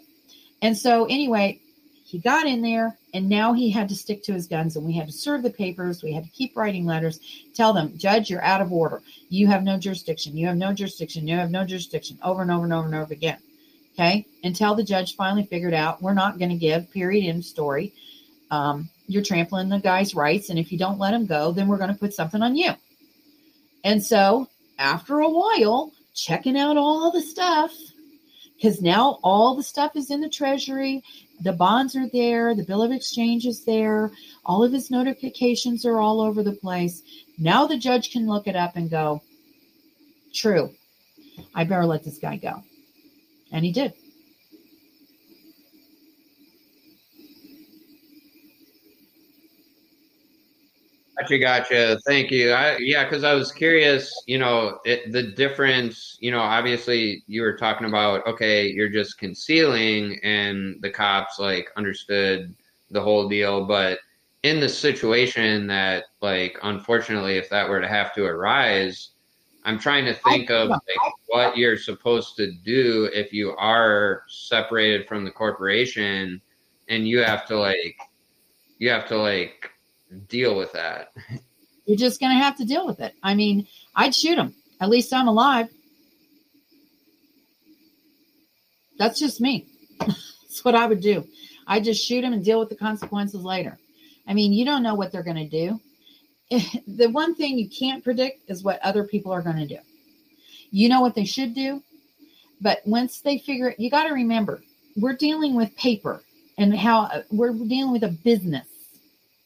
[0.61, 1.59] And so, anyway,
[2.07, 4.93] he got in there and now he had to stick to his guns and we
[4.93, 6.01] had to serve the papers.
[6.01, 7.19] We had to keep writing letters,
[7.53, 9.01] tell them, Judge, you're out of order.
[9.27, 10.37] You have no jurisdiction.
[10.37, 11.27] You have no jurisdiction.
[11.27, 13.39] You have no jurisdiction over and over and over and over again.
[13.93, 14.25] Okay.
[14.41, 17.93] Until the judge finally figured out we're not going to give, period, end story.
[18.51, 20.49] Um, you're trampling the guy's rights.
[20.49, 22.71] And if you don't let him go, then we're going to put something on you.
[23.83, 24.47] And so,
[24.79, 27.73] after a while, checking out all the stuff,
[28.55, 31.03] because now all the stuff is in the treasury
[31.41, 34.11] the bonds are there the bill of exchange is there
[34.45, 37.03] all of his notifications are all over the place.
[37.37, 39.21] Now the judge can look it up and go
[40.33, 40.71] true
[41.55, 42.63] i better let this guy go.
[43.51, 43.93] And he did
[51.19, 51.99] Gotcha, gotcha.
[52.05, 52.51] Thank you.
[52.51, 57.41] I, yeah, because I was curious, you know, it, the difference, you know, obviously you
[57.41, 62.53] were talking about, okay, you're just concealing, and the cops like understood
[62.91, 63.65] the whole deal.
[63.65, 63.99] But
[64.43, 69.09] in the situation that, like, unfortunately, if that were to have to arise,
[69.65, 75.07] I'm trying to think of like what you're supposed to do if you are separated
[75.07, 76.41] from the corporation
[76.89, 77.97] and you have to like,
[78.77, 79.71] you have to like,
[80.27, 81.13] deal with that.
[81.85, 83.13] You're just going to have to deal with it.
[83.23, 84.53] I mean, I'd shoot him.
[84.79, 85.69] At least I'm alive.
[88.97, 89.67] That's just me.
[89.99, 91.25] That's what I would do.
[91.65, 93.77] I just shoot him and deal with the consequences later.
[94.27, 95.79] I mean, you don't know what they're going to do.
[96.87, 99.79] The one thing you can't predict is what other people are going to do.
[100.71, 101.83] You know what they should do,
[102.61, 104.61] but once they figure it, you got to remember
[104.95, 106.23] we're dealing with paper
[106.57, 108.65] and how we're dealing with a business.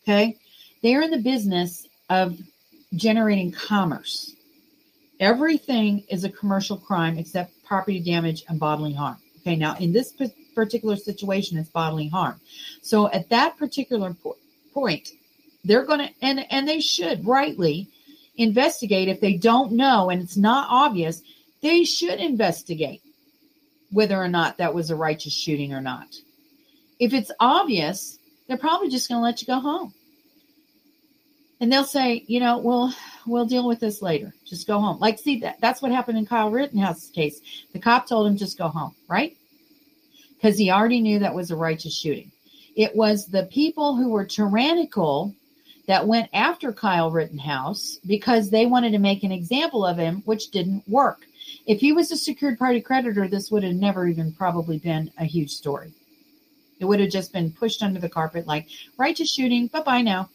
[0.03, 0.38] Okay.
[0.82, 2.39] They're in the business of
[2.95, 4.36] generating commerce.
[5.19, 9.17] Everything is a commercial crime except property damage and bodily harm.
[9.39, 10.13] Okay, now in this
[10.55, 12.39] particular situation, it's bodily harm.
[12.82, 14.38] So at that particular po-
[14.73, 15.09] point,
[15.63, 17.88] they're going to, and, and they should rightly
[18.38, 21.21] investigate if they don't know and it's not obvious,
[21.61, 23.01] they should investigate
[23.91, 26.07] whether or not that was a righteous shooting or not.
[26.99, 28.17] If it's obvious,
[28.47, 29.93] they're probably just going to let you go home
[31.62, 32.91] and they'll say, you know, we'll
[33.26, 34.34] we'll deal with this later.
[34.45, 34.99] Just go home.
[34.99, 37.39] Like, see that that's what happened in Kyle Rittenhouse's case.
[37.72, 39.38] The cop told him just go home, right?
[40.36, 42.32] Because he already knew that was a righteous shooting.
[42.76, 45.36] It was the people who were tyrannical
[45.86, 50.49] that went after Kyle Rittenhouse because they wanted to make an example of him, which
[50.49, 51.26] didn't work.
[51.68, 55.26] If he was a secured party creditor, this would have never even probably been a
[55.26, 55.93] huge story.
[56.80, 60.30] It would have just been pushed under the carpet like righteous shooting, bye bye now.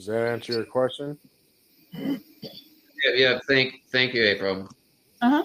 [0.00, 1.18] Does that answer your question?
[1.92, 3.38] Yeah, yeah.
[3.46, 4.66] Thank, thank you, April.
[5.20, 5.44] Uh huh.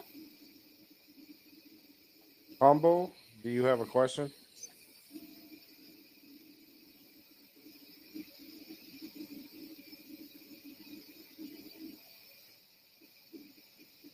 [2.61, 4.31] Humble, do you have a question?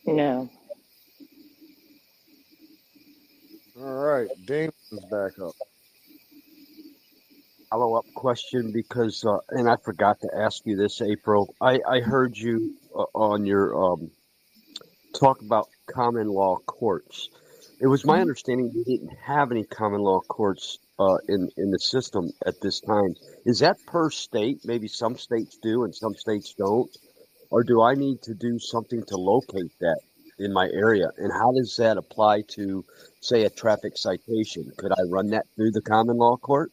[0.04, 0.50] No.
[3.78, 4.72] All right, Damon's
[5.08, 5.54] back up
[7.72, 11.54] follow up question because, uh, and I forgot to ask you this, April.
[11.60, 14.10] I, I heard you uh, on your um,
[15.18, 17.30] talk about common law courts.
[17.80, 18.20] It was my Mhm.
[18.20, 22.80] understanding we didn't have any common law courts uh, in in the system at this
[22.80, 23.14] time.
[23.46, 24.60] Is that per state?
[24.64, 26.90] Maybe some states do and some states don't.
[27.50, 30.00] Or do I need to do something to locate that
[30.38, 31.10] in my area?
[31.18, 32.84] And how does that apply to,
[33.20, 34.72] say, a traffic citation?
[34.76, 36.72] Could I run that through the common law court?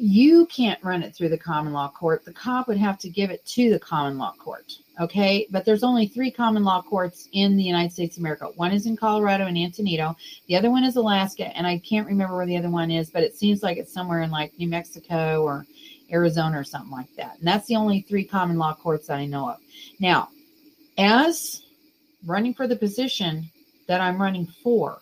[0.00, 2.24] You can't run it through the common law court.
[2.24, 4.72] The cop would have to give it to the common law court.
[5.00, 5.48] Okay.
[5.50, 8.46] But there's only three common law courts in the United States of America.
[8.54, 10.14] One is in Colorado and Antonito.
[10.46, 11.46] The other one is Alaska.
[11.56, 14.22] And I can't remember where the other one is, but it seems like it's somewhere
[14.22, 15.66] in like New Mexico or
[16.12, 17.36] Arizona or something like that.
[17.38, 19.58] And that's the only three common law courts that I know of.
[19.98, 20.28] Now,
[20.96, 21.62] as
[22.24, 23.50] running for the position
[23.88, 25.00] that I'm running for,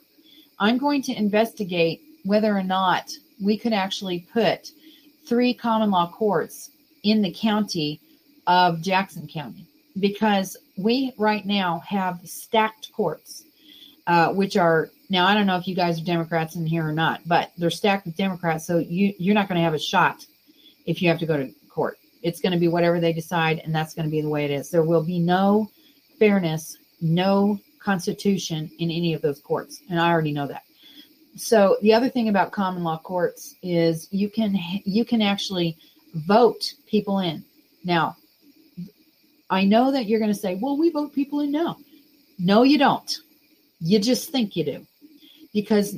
[0.59, 4.71] I'm going to investigate whether or not we could actually put
[5.27, 6.71] three common law courts
[7.03, 8.01] in the county
[8.47, 9.67] of Jackson County
[9.99, 13.45] because we right now have stacked courts,
[14.07, 16.93] uh, which are now I don't know if you guys are Democrats in here or
[16.93, 20.25] not, but they're stacked with Democrats, so you you're not going to have a shot
[20.85, 21.99] if you have to go to court.
[22.23, 24.51] It's going to be whatever they decide, and that's going to be the way it
[24.51, 24.71] is.
[24.71, 25.71] There will be no
[26.19, 30.66] fairness, no constitution in any of those courts, and I already know that
[31.37, 35.77] so the other thing about common law courts is you can you can actually
[36.15, 37.45] vote people in.
[37.85, 38.17] Now
[39.49, 41.53] i know that you're going to say well we vote people in.
[41.53, 41.77] Now
[42.39, 43.19] no you don't.
[43.81, 44.87] You just think you do.
[45.53, 45.97] Because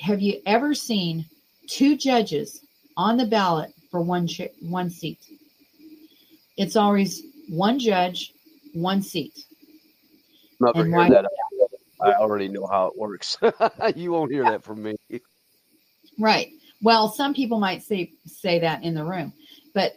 [0.00, 1.24] have you ever seen
[1.66, 2.62] two judges
[2.96, 5.18] on the ballot for one ch- one seat?
[6.56, 8.32] It's always one judge
[8.74, 9.46] one seat.
[10.60, 11.26] Never And why- that.
[12.00, 13.36] I already know how it works.
[13.96, 14.96] you won't hear that from me.
[16.18, 16.50] Right.
[16.82, 19.32] Well, some people might say say that in the room,
[19.74, 19.96] but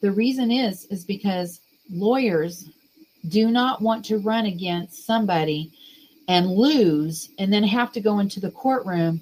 [0.00, 1.60] the reason is is because
[1.90, 2.68] lawyers
[3.28, 5.72] do not want to run against somebody
[6.28, 9.20] and lose and then have to go into the courtroom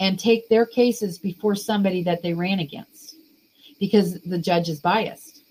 [0.00, 3.16] and take their cases before somebody that they ran against
[3.78, 5.42] because the judge is biased.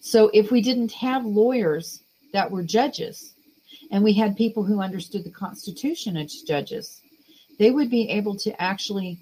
[0.00, 2.02] So if we didn't have lawyers
[2.32, 3.34] that were judges
[3.90, 7.00] and we had people who understood the constitution as judges,
[7.58, 9.18] they would be able to actually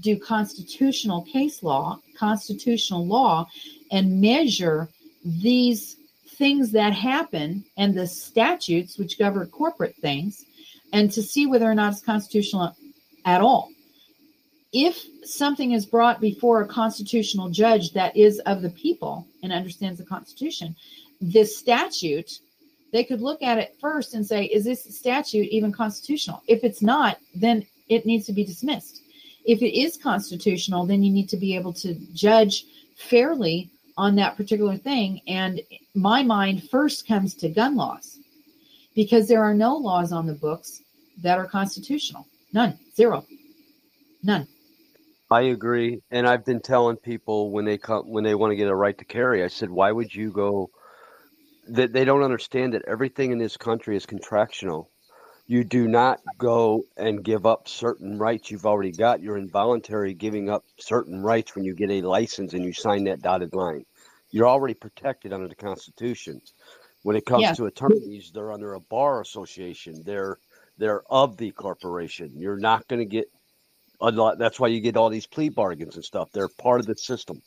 [0.00, 3.46] do constitutional case law, constitutional law,
[3.90, 4.88] and measure
[5.24, 10.44] these things that happen and the statutes which govern corporate things
[10.92, 12.74] and to see whether or not it's constitutional
[13.24, 13.70] at all.
[14.72, 19.98] If something is brought before a constitutional judge that is of the people and understands
[19.98, 20.74] the Constitution,
[21.20, 22.40] this statute,
[22.94, 26.44] they could look at it first and say, is this statute even constitutional?
[26.46, 29.02] If it's not, then it needs to be dismissed.
[29.44, 34.36] If it is constitutional, then you need to be able to judge fairly on that
[34.36, 35.20] particular thing.
[35.26, 35.60] And
[35.96, 38.20] my mind first comes to gun laws
[38.94, 40.80] because there are no laws on the books
[41.20, 42.28] that are constitutional.
[42.52, 43.26] None, zero,
[44.22, 44.46] none.
[45.32, 48.68] I agree, and I've been telling people when they come when they want to get
[48.68, 49.42] a right to carry.
[49.42, 50.70] I said, why would you go?
[51.68, 54.90] That they don't understand that everything in this country is contractual.
[55.46, 59.20] You do not go and give up certain rights you've already got.
[59.20, 63.20] You're involuntary giving up certain rights when you get a license and you sign that
[63.20, 63.84] dotted line.
[64.30, 66.40] You're already protected under the Constitution.
[67.02, 67.56] When it comes Yes.
[67.58, 70.02] to attorneys, they're under a bar association.
[70.04, 70.38] They're
[70.78, 72.32] they're of the corporation.
[72.34, 73.26] You're not going to get
[74.00, 74.38] a lot.
[74.38, 76.30] That's why you get all these plea bargains and stuff.
[76.32, 77.42] They're part of the system.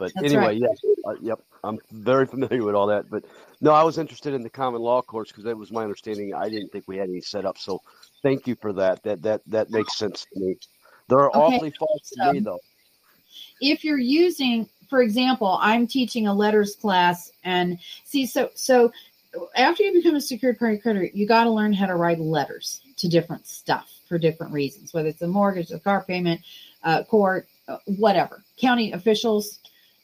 [0.00, 0.62] But That's anyway, right.
[0.62, 3.10] yes, uh, yep, I'm very familiar with all that.
[3.10, 3.24] But
[3.60, 6.34] no, I was interested in the common law courts because that was my understanding.
[6.34, 7.58] I didn't think we had any set up.
[7.58, 7.82] So
[8.22, 9.02] thank you for that.
[9.04, 10.56] That that that makes sense to me.
[11.08, 12.58] They're Okay, awfully false to me though.
[13.60, 18.92] if you're using for example i'm teaching a letters class and see so so
[19.56, 22.80] after you become a secured party creditor you got to learn how to write letters
[22.96, 26.40] to different stuff for different reasons whether it's a mortgage a car payment
[26.82, 29.59] uh, court uh, whatever county officials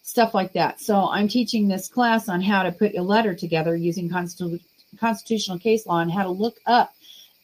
[0.07, 0.81] stuff like that.
[0.81, 4.61] So i'm teaching this class on how to put a letter together using constitu-
[4.99, 6.95] constitutional case law and how to look up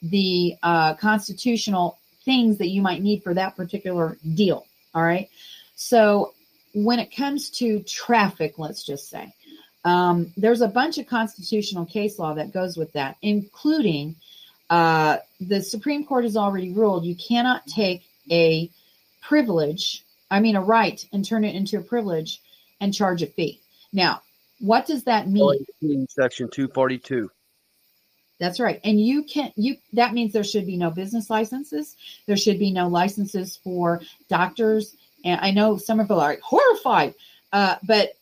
[0.00, 5.28] the uh, constitutional things that you might need for that particular deal all right?
[5.74, 6.34] So
[6.74, 9.34] when it comes to traffic, let's just say,
[9.84, 14.16] um, there's a bunch of constitutional case law that goes with that, including
[14.70, 18.70] uh, the Supreme Court has already ruled you cannot take a
[19.20, 22.40] privilege, I mean, a right, and turn it into a privilege
[22.82, 23.60] and charge a fee.
[23.92, 24.20] Now,
[24.60, 26.06] what does that mean?
[26.10, 27.30] Section two forty two.
[28.38, 28.80] That's right.
[28.84, 31.96] And you can you that means there should be no business licenses.
[32.26, 34.96] There should be no licenses for doctors.
[35.24, 37.14] And I know some of you are horrified,
[37.52, 38.16] uh, but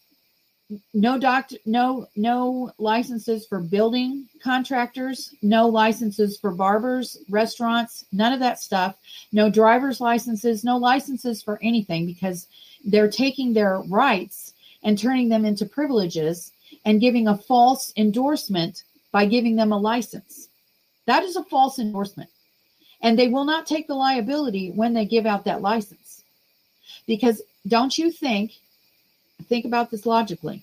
[0.94, 8.38] no doctor no no licenses for building contractors no licenses for barbers restaurants none of
[8.38, 8.96] that stuff
[9.32, 12.46] no driver's licenses no licenses for anything because
[12.84, 14.49] they're taking their rights
[14.82, 16.52] and turning them into privileges
[16.84, 20.48] and giving a false endorsement by giving them a license
[21.06, 22.30] that is a false endorsement
[23.02, 26.22] and they will not take the liability when they give out that license
[27.06, 28.52] because don't you think
[29.44, 30.62] think about this logically.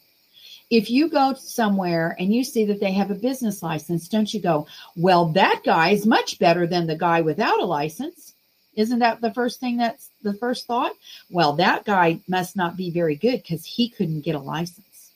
[0.70, 4.41] If you go somewhere and you see that they have a business license, don't you
[4.41, 8.34] go, well, that guy is much better than the guy without a license?
[8.78, 10.93] Isn't that the first thing that's the first thought?
[11.32, 15.11] Well, that guy must not be very good because he couldn't get a license.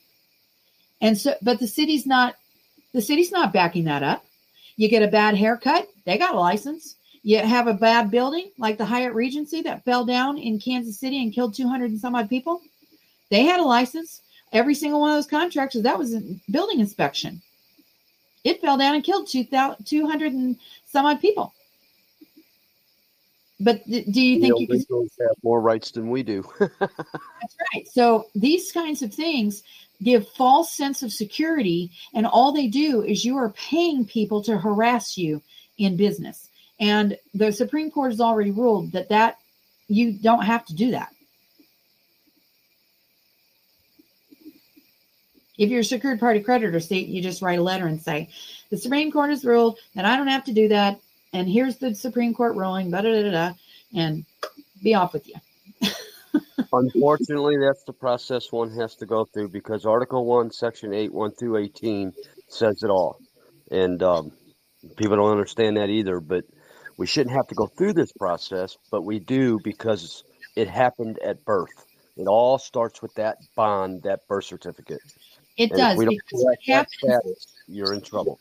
[1.00, 2.36] And so, but the city's not,
[2.92, 4.26] the city's not backing that up.
[4.78, 6.96] You get a bad haircut, they got a license.
[7.24, 11.22] You have a bad building like the Hyatt Regency that fell down in Kansas City
[11.22, 12.62] and killed 200 and some odd people.
[13.30, 14.22] They had a license.
[14.52, 17.44] Every single one of those contractors, that was a building inspection.
[18.44, 20.58] It fell down and killed 200 and
[20.88, 21.54] some odd people.
[23.64, 24.80] But do you think you can
[25.20, 26.44] have more rights than we do?
[26.60, 27.88] That's right.
[27.92, 29.64] So these kinds of things
[30.02, 34.58] give false sense of security, and all they do is you are paying people to
[34.58, 35.42] harass you
[35.78, 36.50] in business.
[36.80, 39.38] And the Supreme Court has already ruled that that
[39.88, 41.14] you don't have to do that.
[45.58, 48.30] If you're a secured party creditor state, you just write a letter and say,
[48.72, 51.00] the Supreme Court has ruled that I don't have to do that.
[51.34, 53.54] And here's the Supreme Court ruling, da da da da,
[53.96, 54.26] and
[54.84, 55.36] be off with you.
[56.74, 61.32] Unfortunately, that's the process one has to go through because Article 1, Section 8, 1
[61.32, 62.14] through 18
[62.48, 63.20] says it all.
[63.70, 64.32] And um,
[64.98, 66.44] people don't understand that either, but
[66.98, 70.24] we shouldn't have to go through this process, but we do because
[70.56, 71.86] it happened at birth.
[72.18, 75.00] It all starts with that bond, that birth certificate.
[75.58, 75.98] It and does.
[75.98, 78.40] Because what happens, status, you're in trouble.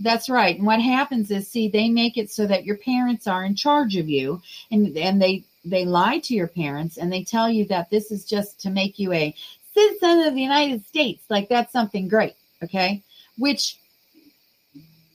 [0.00, 0.56] That's right.
[0.56, 3.96] And what happens is, see, they make it so that your parents are in charge
[3.96, 4.40] of you,
[4.70, 8.24] and and they they lie to your parents and they tell you that this is
[8.24, 9.34] just to make you a
[9.74, 11.22] citizen of the United States.
[11.28, 12.34] Like that's something great.
[12.62, 13.02] Okay,
[13.38, 13.76] which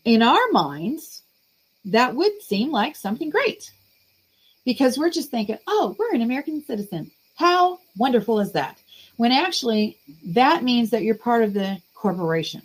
[0.03, 1.23] in our minds
[1.85, 3.71] that would seem like something great
[4.65, 7.11] because we're just thinking, oh, we're an American citizen.
[7.35, 8.79] How wonderful is that?
[9.17, 12.61] when actually that means that you're part of the corporation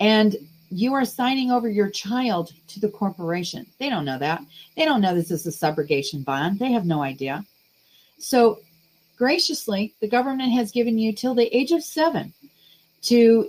[0.00, 0.36] and
[0.70, 3.66] you are signing over your child to the corporation.
[3.78, 4.42] They don't know that.
[4.76, 6.58] They don't know this is a subrogation bond.
[6.58, 7.44] They have no idea.
[8.18, 8.60] So,
[9.16, 12.32] graciously, the government has given you till the age of seven
[13.02, 13.48] to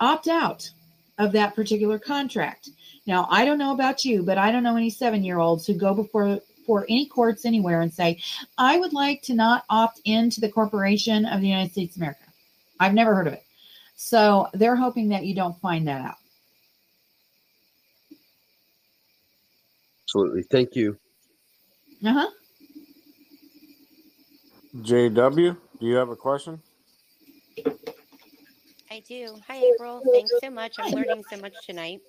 [0.00, 0.70] opt out
[1.18, 2.70] of that particular contract.
[3.06, 5.74] Now, I don't know about you, but I don't know any seven year olds who
[5.74, 8.20] go before for any courts anywhere and say,
[8.58, 12.24] I would like to not opt into the corporation of the United States of America.
[12.78, 13.42] I've never heard of it.
[13.96, 16.18] So they're hoping that you don't find that out.
[20.08, 20.42] Absolutely.
[20.42, 20.98] Thank you.
[22.02, 22.30] Uh huh.
[24.76, 26.62] JW, do you have a question?
[28.90, 29.38] I do.
[29.46, 30.02] Hi, April.
[30.10, 30.76] Thanks so much.
[30.78, 32.00] I'm learning so much tonight.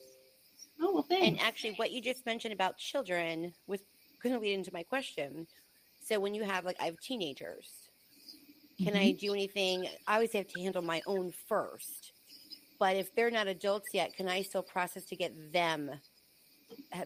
[0.79, 1.27] Oh, well, thanks.
[1.27, 3.81] And actually, what you just mentioned about children was
[4.23, 5.45] going to lead into my question.
[6.01, 7.69] So when you have like I have teenagers,
[8.77, 8.97] can mm-hmm.
[8.97, 9.89] I do anything?
[10.07, 12.13] I always have to handle my own first.
[12.79, 15.91] But if they're not adults yet, can I still process to get them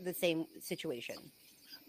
[0.03, 1.15] the same situation?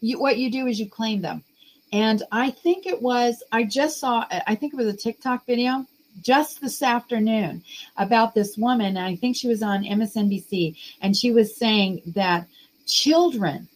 [0.00, 1.44] You, what you do is you claim them.
[1.92, 5.86] And I think it was, I just saw, I think it was a TikTok video
[6.22, 7.62] just this afternoon
[7.96, 8.96] about this woman.
[8.96, 12.46] I think she was on MSNBC, and she was saying that
[12.86, 13.68] children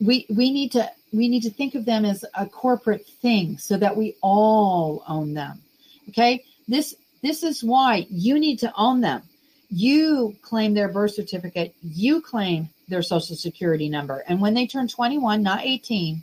[0.00, 3.76] we we need to we need to think of them as a corporate thing so
[3.76, 5.60] that we all own them
[6.08, 9.22] okay this this is why you need to own them
[9.68, 14.88] you claim their birth certificate you claim their social security number and when they turn
[14.88, 16.22] 21 not 18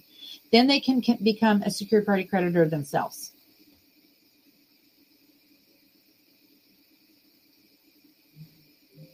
[0.51, 3.31] then they can, can become a secured party creditor themselves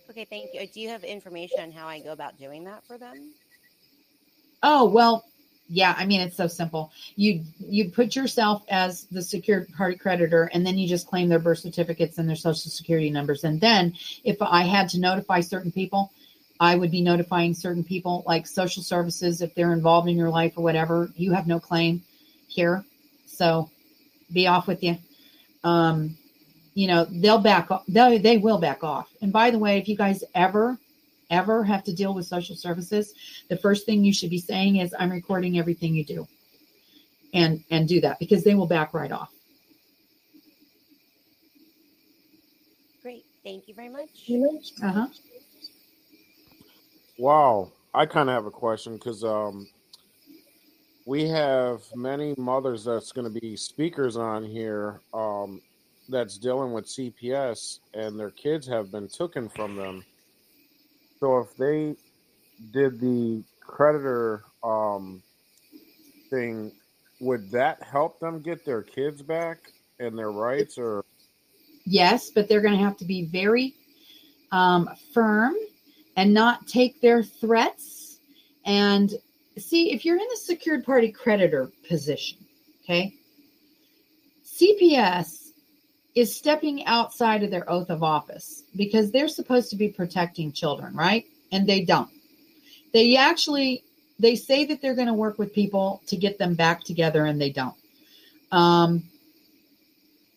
[0.10, 2.98] okay thank you do you have information on how i go about doing that for
[2.98, 3.34] them
[4.64, 5.26] Oh, well,
[5.68, 6.92] yeah, I mean it's so simple.
[7.16, 11.40] You you put yourself as the secured party creditor and then you just claim their
[11.40, 13.44] birth certificates and their social security numbers.
[13.44, 13.94] And then
[14.24, 16.12] if I had to notify certain people,
[16.64, 20.54] I would be notifying certain people like social services if they're involved in your life
[20.56, 21.10] or whatever.
[21.18, 22.02] You have no claim
[22.48, 22.86] here.
[23.26, 23.70] So
[24.32, 24.98] be off with you.
[25.66, 26.18] Um,
[26.74, 27.84] you know, they'll back off.
[27.90, 29.10] They, they will back off.
[29.22, 30.78] And by the way, if you guys ever
[31.30, 33.14] ever have to deal with social services,
[33.50, 36.28] the first thing you should be saying is, I'm recording everything you do.
[37.34, 39.34] And and do that because they will back right off.
[43.02, 43.26] Great.
[43.44, 44.32] Thank you very much.
[44.82, 45.08] Uh huh.
[47.18, 49.68] Wow, I kind of have a question because um,
[51.06, 55.62] we have many mothers that's going to be speakers on here um,
[56.10, 60.04] that's dealing with CPS, and their kids have been taken from them.
[61.20, 61.96] So if they
[62.72, 65.22] did the creditor um,
[66.30, 66.72] thing,
[67.22, 69.60] would that help them get their kids back
[70.00, 71.06] and their rights, or
[71.86, 73.76] Yes, but they're going to have to be very
[74.52, 75.56] um, firm
[76.16, 78.20] and not take their threats.
[78.66, 79.14] And
[79.58, 82.38] see, if you're in the secured party creditor position,
[82.84, 83.14] okay,
[84.46, 85.52] CPS
[86.16, 90.96] is stepping outside of their oath of office because they're supposed to be protecting children,
[90.96, 91.26] right?
[91.52, 92.10] And they don't.
[92.94, 93.84] They actually
[94.20, 97.42] they say that they're going to work with people to get them back together, and
[97.42, 97.76] they don't.
[98.52, 99.04] Um,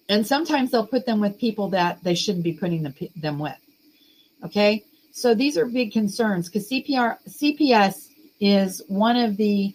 [0.09, 3.57] and sometimes they'll put them with people that they shouldn't be putting them, them with.
[4.45, 4.85] Okay,
[5.16, 9.74] so these are big concerns because CPR CPS is one of the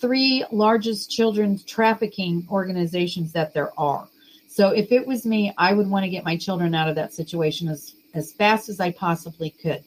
[0.00, 4.06] three largest children's trafficking organizations that there are.
[4.46, 7.12] So if it was me, I would want to get my children out of that
[7.12, 9.82] situation as as fast as I possibly could.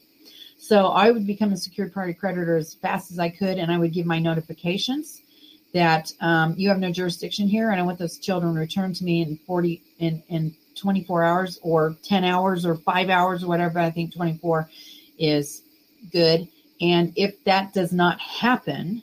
[0.58, 3.78] So I would become a secured party creditor as fast as I could, and I
[3.78, 5.22] would give my notifications
[5.72, 9.22] that um, you have no jurisdiction here, and I want those children returned to me
[9.22, 13.78] in 40 in in 24 hours or 10 hours or five hours or whatever.
[13.78, 14.68] I think 24
[15.18, 15.62] is
[16.10, 16.48] good.
[16.80, 19.02] And if that does not happen,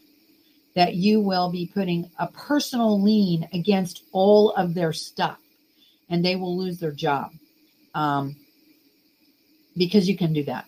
[0.76, 5.40] that you will be putting a personal lien against all of their stuff,
[6.10, 7.32] and they will lose their job
[7.96, 8.36] um,
[9.76, 10.66] because you can do that.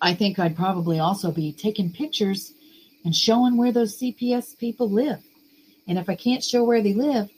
[0.00, 2.52] I think I'd probably also be taking pictures
[3.04, 5.22] and showing where those CPS people live.
[5.88, 7.28] And if I can't show where they live,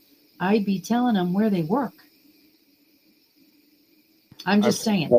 [0.40, 1.94] I'd be telling them where they work.
[4.48, 5.10] I'm just saying.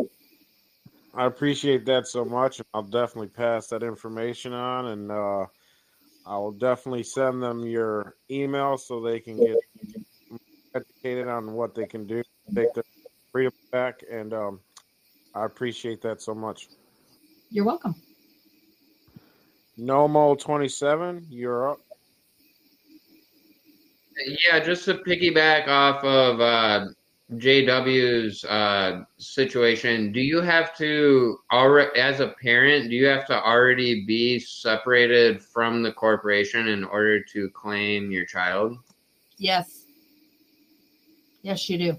[1.14, 2.62] I appreciate that so much.
[2.74, 5.46] I'll definitely pass that information on, and uh,
[6.26, 9.58] I will definitely send them your email so they can get
[10.74, 12.84] educated on what they can do to take their
[13.32, 14.02] freedom back.
[14.12, 14.62] And um,
[15.36, 16.68] I appreciate that so much.
[17.52, 17.94] You're welcome.
[19.80, 21.80] Nomo twenty seven, you're up.
[24.44, 26.88] Yeah, just to piggyback off of uh,
[27.36, 33.40] JW's uh, situation, do you have to already, as a parent, do you have to
[33.40, 38.78] already be separated from the corporation in order to claim your child?
[39.38, 39.86] Yes.
[41.44, 41.98] Yes, you do.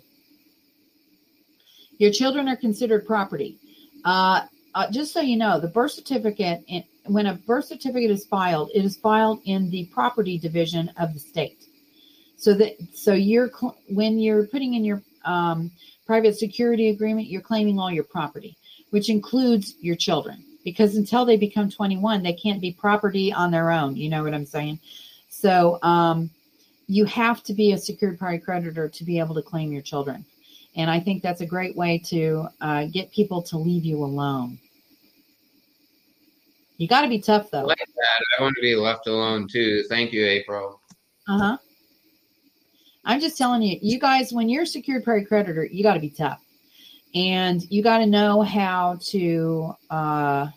[1.99, 3.59] Your children are considered property.
[4.05, 4.43] Uh,
[4.75, 8.71] uh, just so you know, the birth certificate, in, when a birth certificate is filed,
[8.75, 11.65] it is filed in the property division of the state.
[12.37, 13.51] So that so you're
[13.89, 15.71] when you're putting in your um,
[16.07, 18.57] private security agreement, you're claiming all your property,
[18.91, 23.71] which includes your children, because until they become 21, they can't be property on their
[23.71, 23.97] own.
[23.97, 24.81] You know what I'm saying?
[25.29, 26.31] So um,
[26.87, 30.25] you have to be a secured party creditor to be able to claim your children.
[30.77, 34.59] And I think that's a great way to uh, get people to leave you alone.
[36.79, 37.67] You got to be tough, I though.
[37.67, 38.25] like that.
[38.39, 39.85] I want to be left alone too.
[39.89, 40.81] Thank you, April.
[41.29, 41.59] Uh huh.
[43.05, 46.01] I'm just telling you, you guys, when you're a secured party creditor, you got to
[46.01, 46.41] be tough,
[47.15, 49.75] and you got to know how to.
[49.89, 50.49] Uh,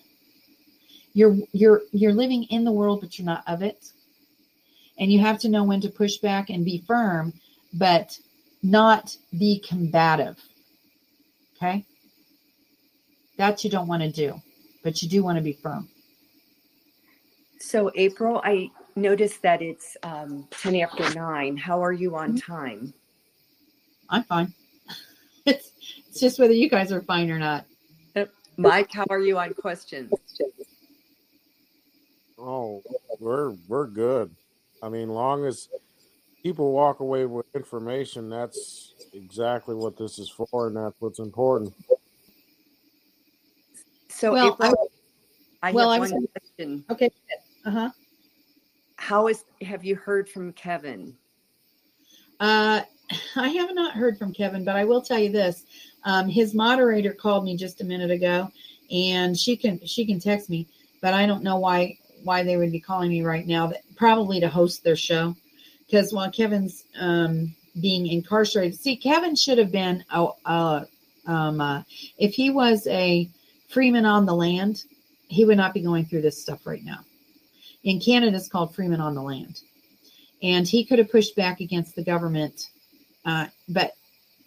[1.14, 3.92] you're you're you're living in the world, but you're not of it,
[4.98, 7.34] and you have to know when to push back and be firm,
[7.74, 8.18] but
[8.62, 10.38] not be combative.
[11.56, 11.86] Okay,
[13.38, 14.42] that you don't want to do,
[14.84, 15.88] but you do want to be firm.
[17.60, 21.58] So, April, I noticed that it's um, 10 after 9.
[21.58, 22.94] How are you on time?
[24.10, 24.54] I'm fine.
[25.46, 25.72] It's
[26.08, 27.66] it's just whether you guys are fine or not.
[28.58, 30.12] Mike, how are you on questions?
[32.38, 32.82] Oh,
[33.20, 34.34] we're we're good.
[34.82, 35.70] I mean, long as
[36.44, 41.74] people walk away with information, that's exactly what this is for, and that's what's important.
[44.10, 44.92] So, Well, April,
[45.62, 46.86] I, well, I have was one question.
[46.90, 47.10] Okay.
[47.66, 47.90] Uh huh.
[49.04, 51.14] How is have you heard from Kevin?
[52.40, 52.84] Uh,
[53.36, 55.66] I have not heard from Kevin, but I will tell you this:
[56.06, 58.50] um, his moderator called me just a minute ago,
[58.90, 60.70] and she can she can text me,
[61.02, 63.74] but I don't know why why they would be calling me right now.
[63.98, 65.36] Probably to host their show,
[65.86, 70.88] because while Kevin's um, being incarcerated, see, Kevin should have been a, a
[71.26, 71.84] um, uh,
[72.18, 73.30] if he was a
[73.68, 74.86] freeman on the land,
[75.28, 77.00] he would not be going through this stuff right now.
[77.84, 79.62] In Canada, it's called freeman on the land
[80.44, 82.70] and he could have pushed back against the government,
[83.26, 83.94] uh, but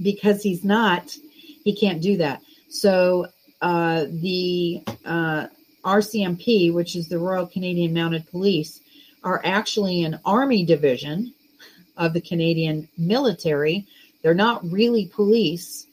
[0.02, 1.16] because he's not,
[1.64, 2.42] he can't do that.
[2.68, 3.28] So
[3.62, 5.46] uh, the uh,
[5.82, 8.80] RCMP, which is the Royal Canadian Mounted Police,
[9.24, 11.32] are actually an army division
[11.96, 13.86] of the Canadian military.
[14.22, 15.86] They're not really police,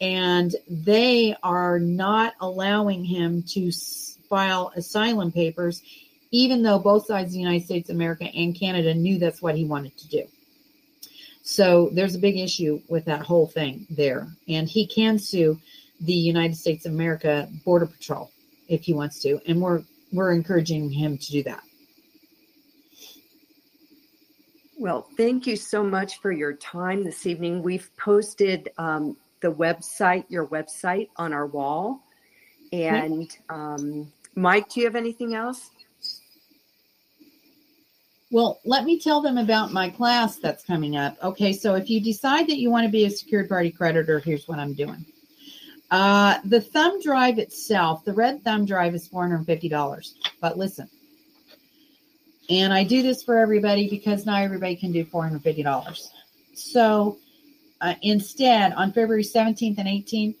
[0.00, 3.72] and they are not allowing him to
[4.28, 5.82] file asylum papers,
[6.30, 9.64] even though both sides of the United States America and Canada knew that's what he
[9.64, 10.24] wanted to do.
[11.42, 14.28] So there's a big issue with that whole thing there.
[14.48, 15.58] And he can sue
[16.00, 18.30] the United States of America Border Patrol
[18.68, 19.40] if he wants to.
[19.46, 19.82] And we're
[20.12, 21.62] we're encouraging him to do that.
[24.78, 27.62] Well, thank you so much for your time this evening.
[27.62, 32.02] We've posted um, the website, your website, on our wall.
[32.72, 35.70] And um, Mike, do you have anything else?
[38.32, 41.16] Well, let me tell them about my class that's coming up.
[41.22, 44.46] Okay, so if you decide that you want to be a secured party creditor, here's
[44.46, 45.04] what I'm doing.
[45.90, 50.14] Uh, the thumb drive itself, the red thumb drive is $450.
[50.40, 50.88] But listen,
[52.48, 56.08] and I do this for everybody because not everybody can do $450.
[56.54, 57.18] So
[57.80, 60.36] uh, instead, on February 17th and 18th,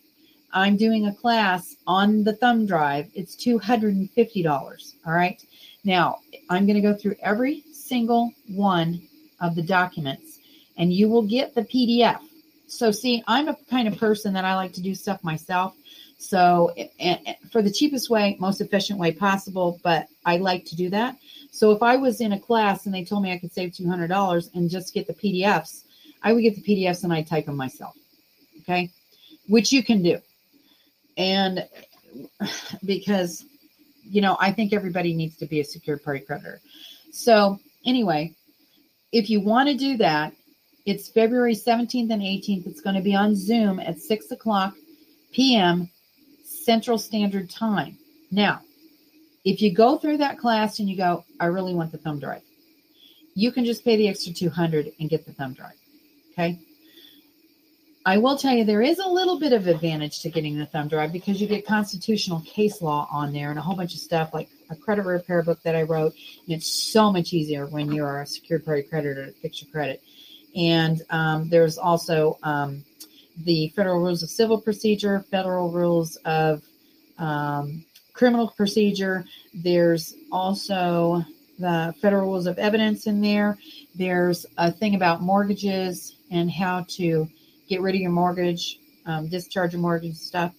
[0.52, 3.08] I'm doing a class on the thumb drive.
[3.14, 4.94] It's $250.
[5.06, 5.42] All right.
[5.84, 6.18] Now,
[6.48, 9.02] I'm going to go through every single one
[9.40, 10.38] of the documents
[10.76, 12.20] and you will get the PDF.
[12.68, 15.74] So, see, I'm a kind of person that I like to do stuff myself.
[16.18, 20.76] So, and, and for the cheapest way, most efficient way possible, but I like to
[20.76, 21.16] do that.
[21.50, 24.54] So, if I was in a class and they told me I could save $200
[24.54, 25.82] and just get the PDFs,
[26.22, 27.96] I would get the PDFs and I'd type them myself.
[28.60, 28.90] Okay.
[29.48, 30.18] Which you can do.
[31.16, 31.66] And
[32.84, 33.44] because,
[34.04, 36.60] you know, I think everybody needs to be a secured party creditor.
[37.10, 38.34] So, anyway,
[39.12, 40.32] if you want to do that,
[40.86, 42.66] it's February 17th and 18th.
[42.66, 44.74] It's going to be on Zoom at 6 o'clock
[45.32, 45.90] p.m.
[46.44, 47.98] Central Standard Time.
[48.30, 48.60] Now,
[49.44, 52.42] if you go through that class and you go, I really want the thumb drive,
[53.34, 55.76] you can just pay the extra 200 and get the thumb drive.
[56.32, 56.58] Okay.
[58.04, 60.88] I will tell you there is a little bit of advantage to getting the thumb
[60.88, 64.32] drive because you get constitutional case law on there and a whole bunch of stuff
[64.32, 66.14] like a credit repair book that I wrote.
[66.46, 70.02] And it's so much easier when you're a secured party creditor to fix your credit.
[70.56, 72.84] And um, there's also um,
[73.44, 76.62] the federal rules of civil procedure, federal rules of
[77.18, 79.26] um, criminal procedure.
[79.52, 81.22] There's also
[81.58, 83.58] the federal rules of evidence in there.
[83.94, 87.28] There's a thing about mortgages and how to
[87.70, 90.52] get rid of your mortgage, um, discharge your mortgage stuff.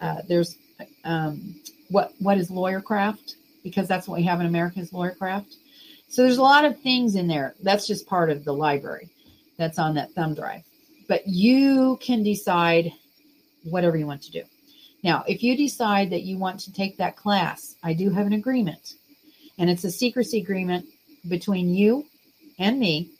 [0.00, 0.56] Uh, there's
[1.02, 3.34] um, what what is lawyer craft
[3.64, 5.56] because that's what we have in America is lawyer craft.
[6.08, 7.54] So there's a lot of things in there.
[7.62, 9.08] That's just part of the library
[9.56, 10.62] that's on that thumb drive.
[11.08, 12.92] But you can decide
[13.64, 14.42] whatever you want to do.
[15.02, 18.32] Now, if you decide that you want to take that class, I do have an
[18.32, 18.94] agreement,
[19.58, 20.86] and it's a secrecy agreement
[21.28, 22.04] between you
[22.58, 23.10] and me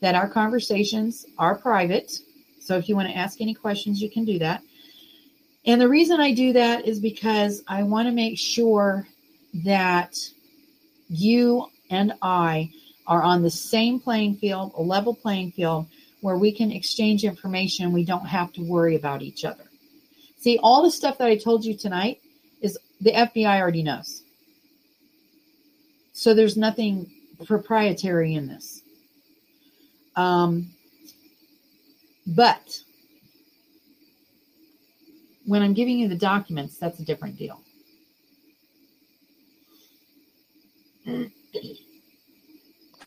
[0.00, 2.12] that our conversations are private.
[2.66, 4.60] So if you want to ask any questions, you can do that.
[5.66, 9.06] And the reason I do that is because I want to make sure
[9.64, 10.16] that
[11.08, 12.70] you and I
[13.06, 15.86] are on the same playing field, a level playing field,
[16.22, 17.92] where we can exchange information.
[17.92, 19.64] We don't have to worry about each other.
[20.38, 22.20] See, all the stuff that I told you tonight
[22.60, 24.24] is the FBI already knows.
[26.12, 27.12] So there's nothing
[27.44, 28.82] proprietary in this.
[30.16, 30.72] Um,
[32.26, 32.78] but
[35.44, 37.60] when I'm giving you the documents, that's a different deal.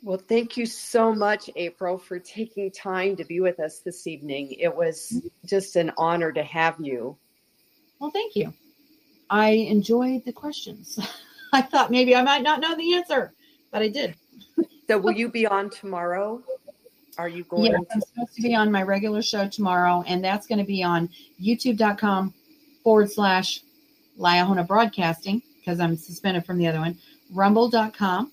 [0.02, 4.54] Well, thank you so much, April, for taking time to be with us this evening.
[4.54, 5.28] It was mm-hmm.
[5.46, 7.18] just an honor to have you.
[8.00, 8.54] Well, thank you.
[9.30, 10.98] I enjoyed the questions.
[11.54, 13.34] I thought maybe I might not know the answer,
[13.72, 14.16] but I did.
[14.88, 16.41] So, will you be on tomorrow?
[17.20, 17.74] Are you going?
[17.74, 20.82] Yes, I'm supposed to be on my regular show tomorrow, and that's going to be
[20.82, 22.34] on youtube.com
[22.82, 23.60] forward slash
[24.18, 26.98] Liahona Broadcasting because I'm suspended from the other one,
[27.34, 28.32] rumble.com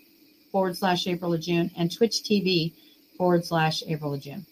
[0.52, 2.74] forward slash April of June, and Twitch TV
[3.18, 4.46] forward slash April of June.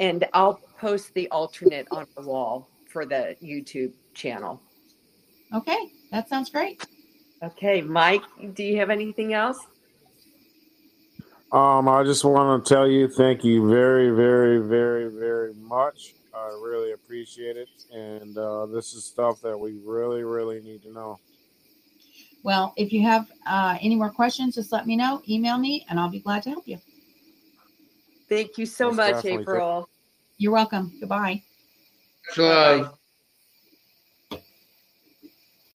[0.00, 4.62] And I'll post the alternate on the wall for the YouTube channel.
[5.54, 6.82] Okay, that sounds great.
[7.42, 8.22] Okay, Mike,
[8.54, 9.58] do you have anything else?
[11.54, 16.14] Um, I just want to tell you thank you very, very, very, very much.
[16.34, 20.92] I really appreciate it, and uh, this is stuff that we really, really need to
[20.92, 21.20] know.
[22.42, 25.22] Well, if you have uh, any more questions, just let me know.
[25.28, 26.78] Email me, and I'll be glad to help you.
[28.28, 29.42] Thank you so Most much, definitely.
[29.42, 29.88] April.
[30.38, 30.92] You're welcome.
[30.98, 31.40] Goodbye.
[32.30, 32.98] Much love.